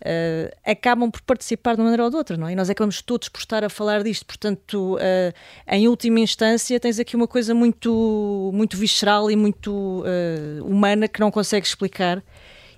[0.00, 2.52] uh, acabam por participar de uma maneira ou de outra, não é?
[2.52, 4.26] E nós acabamos todos por estar a falar disto.
[4.26, 5.34] Portanto, uh,
[5.66, 11.20] em última instância, tens aqui uma coisa muito, muito visceral e muito uh, humana que
[11.20, 12.22] não consegues explicar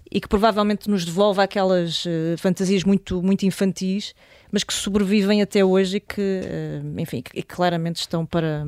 [0.08, 2.04] e que provavelmente nos devolve aquelas
[2.36, 4.14] fantasias muito, muito infantis
[4.52, 8.66] mas que sobrevivem até hoje e que, eh, enfim, que claramente estão para,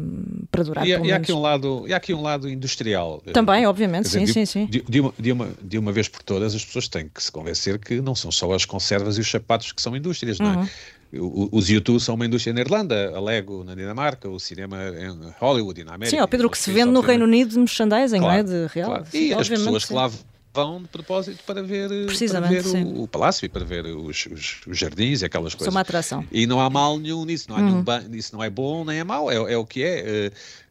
[0.51, 0.87] para durar.
[0.87, 3.23] E, e há aqui um lado, e há aqui um lado industrial.
[3.35, 4.66] Também, obviamente, dizer, sim, de, sim, sim.
[4.66, 7.31] De, de, uma, de, uma, de uma vez por todas, as pessoas têm que se
[7.31, 10.57] convencer que não são só as conservas e os sapatos que são indústrias, não é?
[10.57, 11.49] Uhum.
[11.53, 15.81] Os YouTube são uma indústria na Irlanda, a Lego na Dinamarca, o cinema em Hollywood
[15.81, 16.16] e na América.
[16.16, 18.66] Sim, ó Pedro, que se vende no Reino Unido de merchandising, claro, não é?
[18.66, 18.90] De real.
[18.90, 19.07] Claro.
[19.12, 20.11] E as pessoas que lá
[20.55, 21.88] vão de propósito para ver,
[22.31, 25.67] para ver o, o, palácio e para ver os, os, os, jardins e aquelas coisas.
[25.67, 26.25] São uma atração.
[26.31, 27.85] E não há mal nenhum nisso, não, há uhum.
[27.85, 30.31] nenhum, isso não é bom nem é mau, é, é o que é.
[30.31, 30.64] Uh,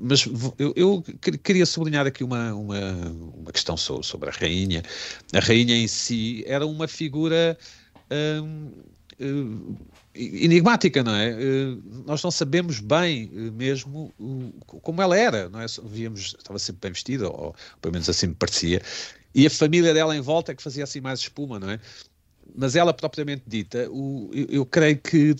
[0.00, 0.26] mas
[0.58, 1.04] eu, eu,
[1.42, 2.78] queria sublinhar aqui uma, uma,
[3.34, 4.82] uma questão sobre a rainha.
[5.34, 7.58] A rainha em si era uma figura
[8.10, 9.76] uh,
[10.14, 11.34] enigmática, não é?
[12.06, 14.14] nós não sabemos bem mesmo
[14.66, 15.66] como ela era, não é?
[15.84, 18.80] Víamos, estava sempre bem vestida, ou pelo menos assim me parecia,
[19.36, 21.78] e a família dela em volta é que fazia assim mais espuma, não é?
[22.54, 25.36] Mas ela propriamente dita, o, eu, eu creio que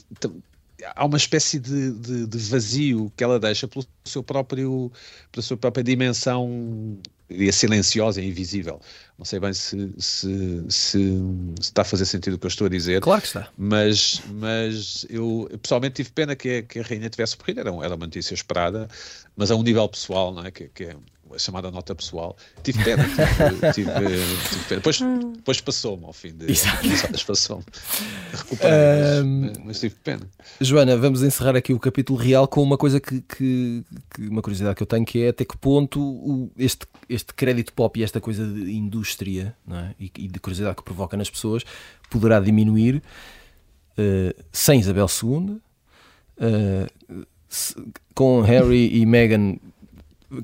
[0.94, 4.92] há uma espécie de, de, de, vazio que ela deixa pelo seu próprio,
[5.32, 6.98] pela sua própria dimensão
[7.30, 8.80] e silenciosa e invisível.
[9.16, 10.98] Não sei bem se, se, se,
[11.58, 13.00] se, está a fazer sentido o que eu estou a dizer.
[13.00, 13.48] Claro que está.
[13.56, 17.94] Mas, mas eu pessoalmente tive pena que a, que a rainha tivesse morrido, era, era
[17.94, 18.88] uma notícia esperada,
[19.34, 20.50] mas a um nível pessoal, não é?
[20.50, 20.96] Que, que é
[21.34, 22.36] a chamada nota pessoal.
[22.62, 23.90] Tive pena, tive, tive,
[24.48, 24.80] tive pena.
[24.80, 25.00] Depois,
[25.36, 27.64] depois passou-me ao fim de horas, passou-me.
[28.32, 30.28] Recuperei, mas, mas, tive pena.
[30.60, 33.84] Joana, vamos encerrar aqui o capítulo real com uma coisa que, que,
[34.14, 37.98] que uma curiosidade que eu tenho, que é até que ponto este, este crédito pop
[37.98, 39.94] e esta coisa de indústria é?
[39.98, 41.64] e, e, de curiosidade que provoca nas pessoas
[42.10, 43.02] poderá diminuir
[43.98, 45.60] uh, sem Isabel II, uh,
[46.38, 46.86] eh,
[47.48, 47.74] se,
[48.14, 49.58] com Harry e Meghan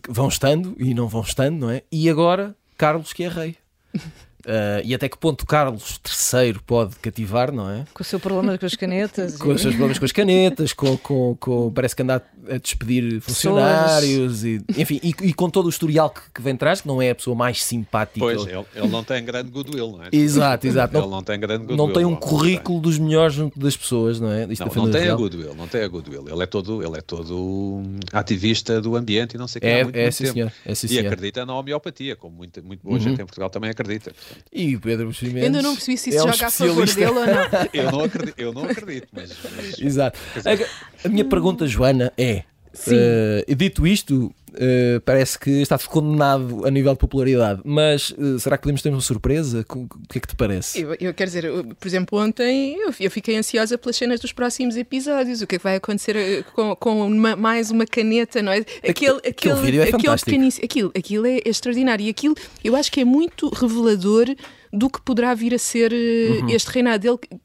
[0.08, 1.82] vão estando e não vão estando, não é?
[1.90, 3.56] E agora Carlos que é rei.
[3.94, 6.00] Uh, e até que ponto Carlos
[6.32, 7.84] III pode cativar, não é?
[7.92, 9.36] Com o seu problema com as canetas.
[9.36, 9.54] com e...
[9.54, 14.44] os seus problemas com as canetas, com, com, com, parece que anda a despedir funcionários,
[14.44, 17.10] e, enfim, e, e, com todo o historial que, que, vem atrás, que não é
[17.10, 18.18] a pessoa mais simpática.
[18.18, 20.08] Pois, ele, ele não tem grande goodwill, não é?
[20.12, 20.96] Exato, exato.
[20.96, 21.76] Ele não, não tem grande goodwill.
[21.76, 24.46] Não tem um currículo dos melhores junto das pessoas, não é?
[24.50, 26.28] Isto não, não tem a goodwill, não tem a goodwill.
[26.28, 29.66] Ele é todo, ele é todo ativista do ambiente e não sei o que.
[29.66, 30.52] É, muito, é, muito sim, senhor.
[30.64, 33.00] é sim, E acredita na homeopatia, como muito, muito boa uhum.
[33.00, 34.12] gente em Portugal também acredita.
[34.52, 37.26] E o Pedro Ainda não percebi se isso é um joga a favor dele ou
[37.26, 37.42] não.
[37.72, 39.80] eu não acredito, eu não acredito mas, mas...
[39.80, 40.18] Exato.
[40.36, 42.31] A, a, minha pergunta, Joana, é:
[42.74, 48.56] uh, dito isto, Uh, parece que está condenado a nível de popularidade, mas uh, será
[48.56, 49.64] que podemos ter uma surpresa?
[49.68, 50.80] O que é que te parece?
[50.80, 54.32] Eu, eu quero dizer, eu, por exemplo, ontem eu, eu, fiquei ansiosa pelas cenas dos
[54.32, 55.40] próximos episódios.
[55.40, 58.58] O que é que vai acontecer com, com uma, mais uma caneta, não é?
[58.58, 60.64] Aquele, aquele, aquele vídeo é aquele fantástico.
[60.64, 64.26] Aquilo, aquilo é extraordinário e aquilo eu acho que é muito revelador
[64.72, 66.48] do que poderá vir a ser eh, uhum.
[66.48, 67.40] este reinado dele.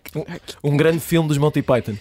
[0.63, 1.95] Um, um, grande filme dos Monty Python.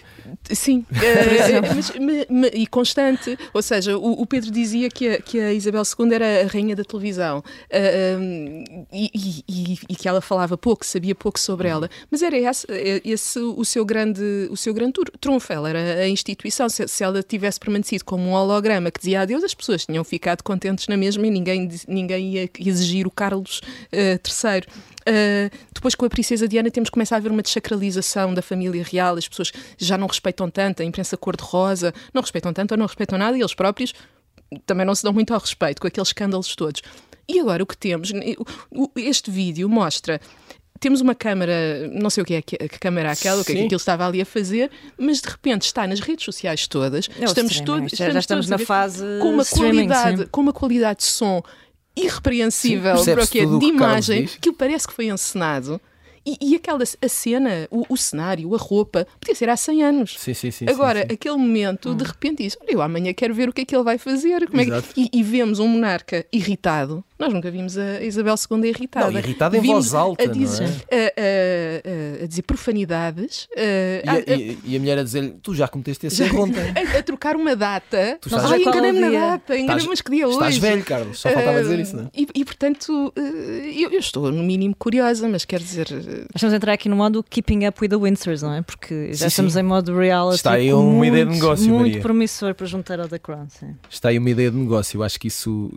[0.49, 3.37] Sim, uh, mas, me, me, e constante.
[3.53, 6.75] Ou seja, o, o, Pedro dizia que a, que a Isabel II era a rainha
[6.75, 11.89] da televisão uh, um, e, e, e, que ela falava pouco, sabia pouco sobre ela,
[12.09, 12.65] mas era esse,
[13.03, 15.51] esse o seu grande, o seu grande trunfo.
[15.51, 16.69] Ela era a instituição.
[16.69, 20.43] Se, se, ela tivesse permanecido como um holograma que dizia adeus, as pessoas tinham ficado
[20.43, 24.61] contentes na mesma e ninguém, ninguém ia exigir o Carlos III.
[25.07, 29.15] Uh, depois, com a Princesa Diana, temos começado a haver uma desacralização da família real,
[29.15, 33.17] as pessoas já não respeitam tanto, a imprensa cor-de-rosa, não respeitam tanto ou não respeitam
[33.17, 33.93] nada, e eles próprios
[34.65, 36.81] também não se dão muito ao respeito com aqueles escândalos todos.
[37.27, 38.11] E agora o que temos,
[38.95, 40.19] este vídeo mostra
[40.79, 43.51] temos uma câmara, não sei o que é que, que câmara é aquela, o que
[43.51, 47.09] é que aquilo estava ali a fazer, mas de repente está nas redes sociais todas.
[47.19, 50.27] É estamos todos, já, já estamos, na fase com uma qualidade, sim.
[50.31, 51.41] com uma qualidade de som
[51.95, 55.81] irrepreensível Sim, para o que é de imagem, que parece que foi encenado.
[56.27, 60.15] E, e, aquela a cena, o, o, cenário, a roupa, podia ser há 100 anos.
[60.19, 62.07] Sim, sim, sim, Agora, sim, aquele momento, de hum.
[62.07, 64.45] repente, diz: Olha, eu amanhã quero ver o que é que ele vai fazer.
[64.45, 65.01] Como é que...
[65.01, 67.01] e, e, vemos um monarca irritado.
[67.19, 69.11] Nós nunca vimos a Isabel II irritada.
[69.11, 70.23] Não, irritada em voz alta.
[70.23, 71.13] A dizer, é?
[71.17, 73.47] a, a, a, dizer profanidades.
[73.55, 76.63] E, e, e, a mulher a dizer: Tu já cometeste esse erro ontem.
[76.97, 78.17] A, trocar uma data.
[78.21, 79.57] Tu Ai, enganei-me na data.
[79.57, 80.37] Enganei-me, mas que dia hoje?
[80.37, 81.19] Estás velho, Carlos.
[81.19, 82.09] Só faltava uh, dizer isso, não é?
[82.13, 85.87] E, portanto, uh, eu, eu, estou no mínimo curiosa, mas quer dizer.
[85.91, 88.61] Nós estamos a entrar aqui no modo Keeping Up with the Windsors, não é?
[88.61, 89.59] Porque já sim, estamos sim.
[89.59, 90.35] em modo reality.
[90.37, 91.69] Está aí uma muito, ideia de negócio.
[91.69, 92.01] Muito Maria.
[92.01, 93.47] promissor para juntar ao The Crown.
[93.49, 93.75] Sim.
[93.89, 94.97] Está aí uma ideia de negócio.
[94.97, 95.71] Eu acho que isso.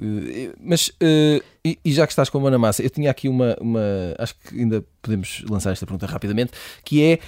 [0.60, 1.29] Mas, uh,
[1.64, 3.80] e, e, já que estás com a mão na massa, eu tinha aqui uma, uma.
[4.18, 6.52] Acho que ainda podemos lançar esta pergunta rapidamente,
[6.84, 7.18] que é: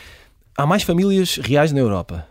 [0.57, 2.27] há mais famílias reais na Europa?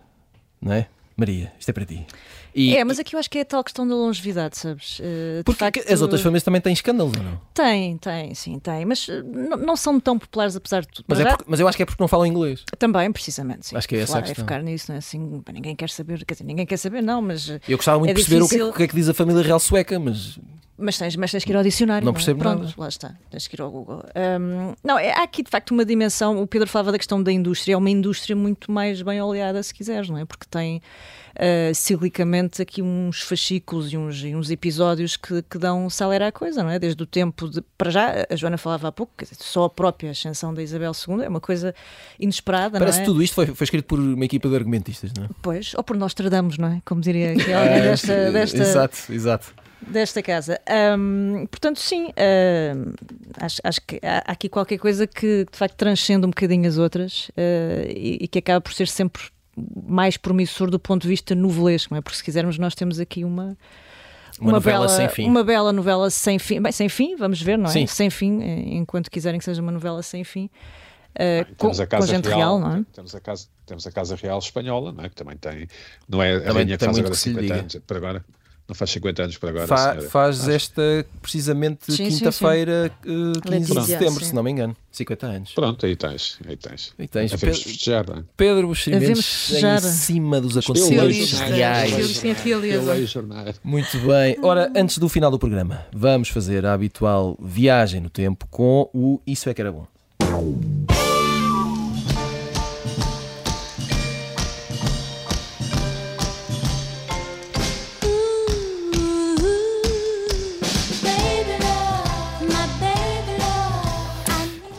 [0.61, 0.88] Não é?
[1.15, 2.05] Maria, isto é para ti.
[2.54, 4.99] E, é, mas aqui eu acho que é a tal questão da longevidade, sabes?
[4.99, 7.39] Uh, porque facto, as outras famílias também têm escândalos, não?
[7.54, 8.86] Tem, tem, sim, tem.
[8.86, 9.24] Mas uh,
[9.58, 11.06] não são tão populares apesar de tudo.
[11.08, 12.64] Mas, é porque, mas eu acho que é porque não falam inglês.
[12.78, 13.76] Também, precisamente, sim.
[13.76, 14.43] Acho que é essa claro, a questão.
[14.43, 17.22] É focar nisso, não é assim, ninguém quer saber, quer dizer, ninguém quer saber, não,
[17.22, 17.49] mas.
[17.68, 18.68] Eu gostava muito é de perceber difícil...
[18.68, 20.39] o, que é, o que, é, que diz a família real sueca, mas.
[20.82, 22.04] Mas tens, mas tens que ir ao dicionário.
[22.04, 22.18] Não, não é?
[22.18, 22.74] percebo Pronto, nada.
[22.76, 23.16] lá está.
[23.30, 24.04] Tens que ir ao Google.
[24.16, 26.41] Um, não, é, há aqui de facto uma dimensão.
[26.41, 27.76] O Pedro falava da questão da indústria.
[27.76, 30.26] É uma indústria muito mais bem oleada, se quiseres, não é?
[30.26, 30.82] Porque tem
[31.41, 36.31] uh, ciclicamente aqui uns fascículos e uns, e uns episódios que, que dão salera à
[36.31, 36.77] coisa, não é?
[36.77, 37.61] Desde o tempo de.
[37.77, 41.23] Para já, a Joana falava há pouco, dizer, só a própria ascensão da Isabel II
[41.23, 41.73] é uma coisa
[42.19, 42.77] inesperada.
[42.77, 43.05] Parece não é?
[43.05, 45.29] tudo isto foi, foi escrito por uma equipa de argumentistas, não é?
[45.41, 46.81] Pois, ou por nós tradamos, não é?
[46.85, 48.57] Como diria aqui alguém desta, desta.
[48.57, 50.59] Exato, exato desta casa.
[50.95, 52.93] Um, portanto, sim, uh,
[53.39, 57.29] acho, acho, que há, aqui qualquer coisa que de facto transcende um bocadinho as outras
[57.29, 59.23] uh, e, e, que acaba por ser sempre
[59.56, 62.02] mais promissor do ponto de vista novelesco, não é?
[62.02, 63.58] Porque se quisermos, nós temos aqui uma.
[64.39, 65.26] Uma, uma novela bela, sem fim.
[65.28, 66.62] Uma bela novela sem fim.
[66.62, 67.74] Bem, sem fim, vamos ver, não é?
[67.74, 67.86] Sim.
[67.86, 70.49] Sem fim, eh, enquanto quiserem que seja uma novela sem fim.
[71.12, 72.86] Uh, com, com, gente real, real, não é?
[72.93, 75.10] Temos a, casa, temos a Casa Real Espanhola, não é?
[75.10, 75.68] que também tem.
[76.08, 78.26] Não é a rainha que faz agora 50 anos, para agora.
[78.68, 79.68] Não faz 50 anos para agora.
[79.68, 84.76] Fa faz esta precisamente quinta-feira, 15 de setembro, se não me engano.
[84.91, 85.51] 50 anos.
[85.53, 86.38] Pronto, aí tens.
[86.47, 86.93] Aí tens.
[86.97, 87.32] Aí tens.
[87.32, 88.24] Pedro, festejar, não é?
[88.36, 92.24] Pedro Buxerimentos em cima dos acontecimentos reais.
[93.64, 94.38] Muito bem.
[94.41, 99.22] Ora, antes do final do programa, vamos fazer a habitual viagem no tempo com o
[99.26, 99.88] Isso é que era bom.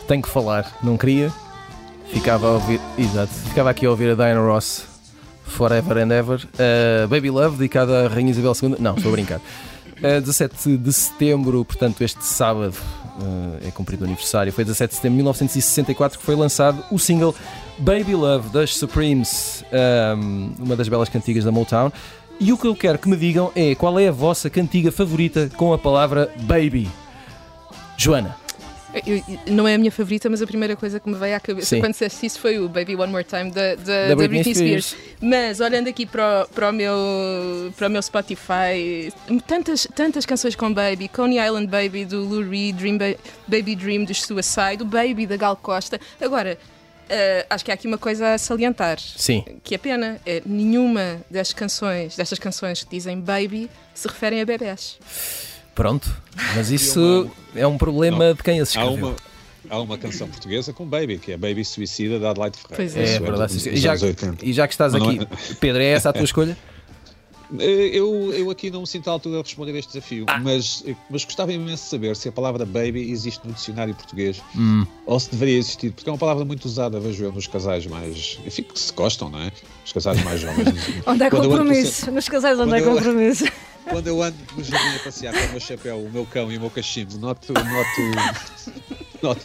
[0.07, 1.31] Tenho que falar, não queria.
[2.11, 4.85] Ficava a ouvir, exato, ficava aqui a ouvir a Diana Ross
[5.45, 6.47] Forever and Ever.
[6.53, 8.75] Uh, Baby Love, dedicada à Rainha Isabel II.
[8.79, 9.39] Não, estou a brincar.
[9.97, 12.75] Uh, 17 de setembro, portanto, este sábado
[13.19, 14.51] uh, é cumprido o aniversário.
[14.51, 17.33] Foi 17 de setembro de 1964 que foi lançado o single
[17.77, 19.63] Baby Love das Supremes,
[20.17, 21.91] um, uma das belas cantigas da Motown.
[22.39, 25.49] E o que eu quero que me digam é qual é a vossa cantiga favorita
[25.55, 26.89] com a palavra baby.
[27.97, 28.42] Joana.
[29.05, 31.67] Eu, não é a minha favorita, mas a primeira coisa que me veio à cabeça
[31.67, 31.79] Sim.
[31.79, 34.85] quando disseste isso foi o Baby One More Time da, da, da, Britney, Britney Spears.
[34.85, 35.17] Spears.
[35.19, 36.93] Mas olhando aqui para o, para, o meu,
[37.75, 39.11] para o meu Spotify,
[39.47, 43.15] tantas, tantas canções com Baby, Coney Island Baby do Lou Reed, Dream ba
[43.47, 45.99] Baby Dream dos Suicide, o Baby da Gal Costa.
[46.21, 46.57] Agora,
[47.03, 48.97] Uh, acho que há aqui uma coisa a salientar.
[48.97, 49.43] Sim.
[49.61, 50.21] Que é pena.
[50.25, 54.97] É, nenhuma destas canções, destas canções que dizem baby se referem a bebés.
[55.75, 56.15] Pronto,
[56.55, 59.07] mas isso é um problema não, de quem as escreveu.
[59.07, 59.15] Há uma,
[59.69, 62.93] há uma canção portuguesa com Baby, que é Baby Suicida da Adelaide Ferreira.
[62.93, 63.69] Pois é, é, é verdade.
[63.69, 63.95] E já,
[64.41, 65.53] e já que estás aqui, é...
[65.59, 66.55] Pedro, é essa a tua escolha?
[67.59, 70.39] Eh, eu, eu aqui não me sinto à altura de responder a este desafio, ah.
[70.39, 74.85] mas, mas gostava imenso de saber se a palavra baby existe no dicionário português hum.
[75.05, 78.39] ou se deveria existir, porque é uma palavra muito usada, vejo eu, nos casais mais.
[78.45, 79.51] Enfim, que se gostam, não é?
[79.85, 80.67] Os casais mais jovens.
[81.05, 82.11] onde é compromisso?
[82.11, 83.45] Nos casais onde é compromisso?
[83.89, 86.57] quando eu ando no jardim a passear com o meu chapéu, o meu cão e
[86.57, 87.53] o meu cachimbo, noto.
[87.53, 88.01] noto
[89.23, 89.41] Not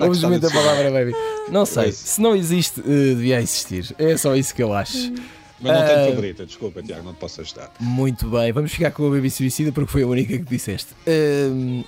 [0.00, 1.12] Ouves muito a palavra baby.
[1.50, 3.94] Não sei, se não existe, uh, devia existir.
[3.98, 5.12] É só isso que eu acho.
[5.60, 7.72] Mas não tenho uh, favorita, desculpa, Tiago, não te posso ajudar.
[7.80, 10.92] Muito bem, vamos ficar com a Baby Suicida porque foi a única que disseste.
[11.06, 11.84] Uh,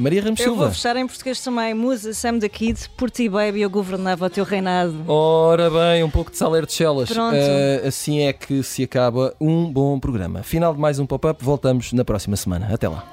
[0.00, 0.64] Maria Ramos eu Silva.
[0.64, 1.74] vou fechar em português também.
[1.74, 4.94] Musa, Sam the Kid, por ti, baby, eu governava o teu reinado.
[5.06, 7.10] Ora bem, um pouco de saler de chelas.
[7.10, 7.36] Pronto.
[7.36, 10.42] Uh, assim é que se acaba um bom programa.
[10.42, 12.70] Final de mais um pop-up, voltamos na próxima semana.
[12.72, 13.04] Até lá.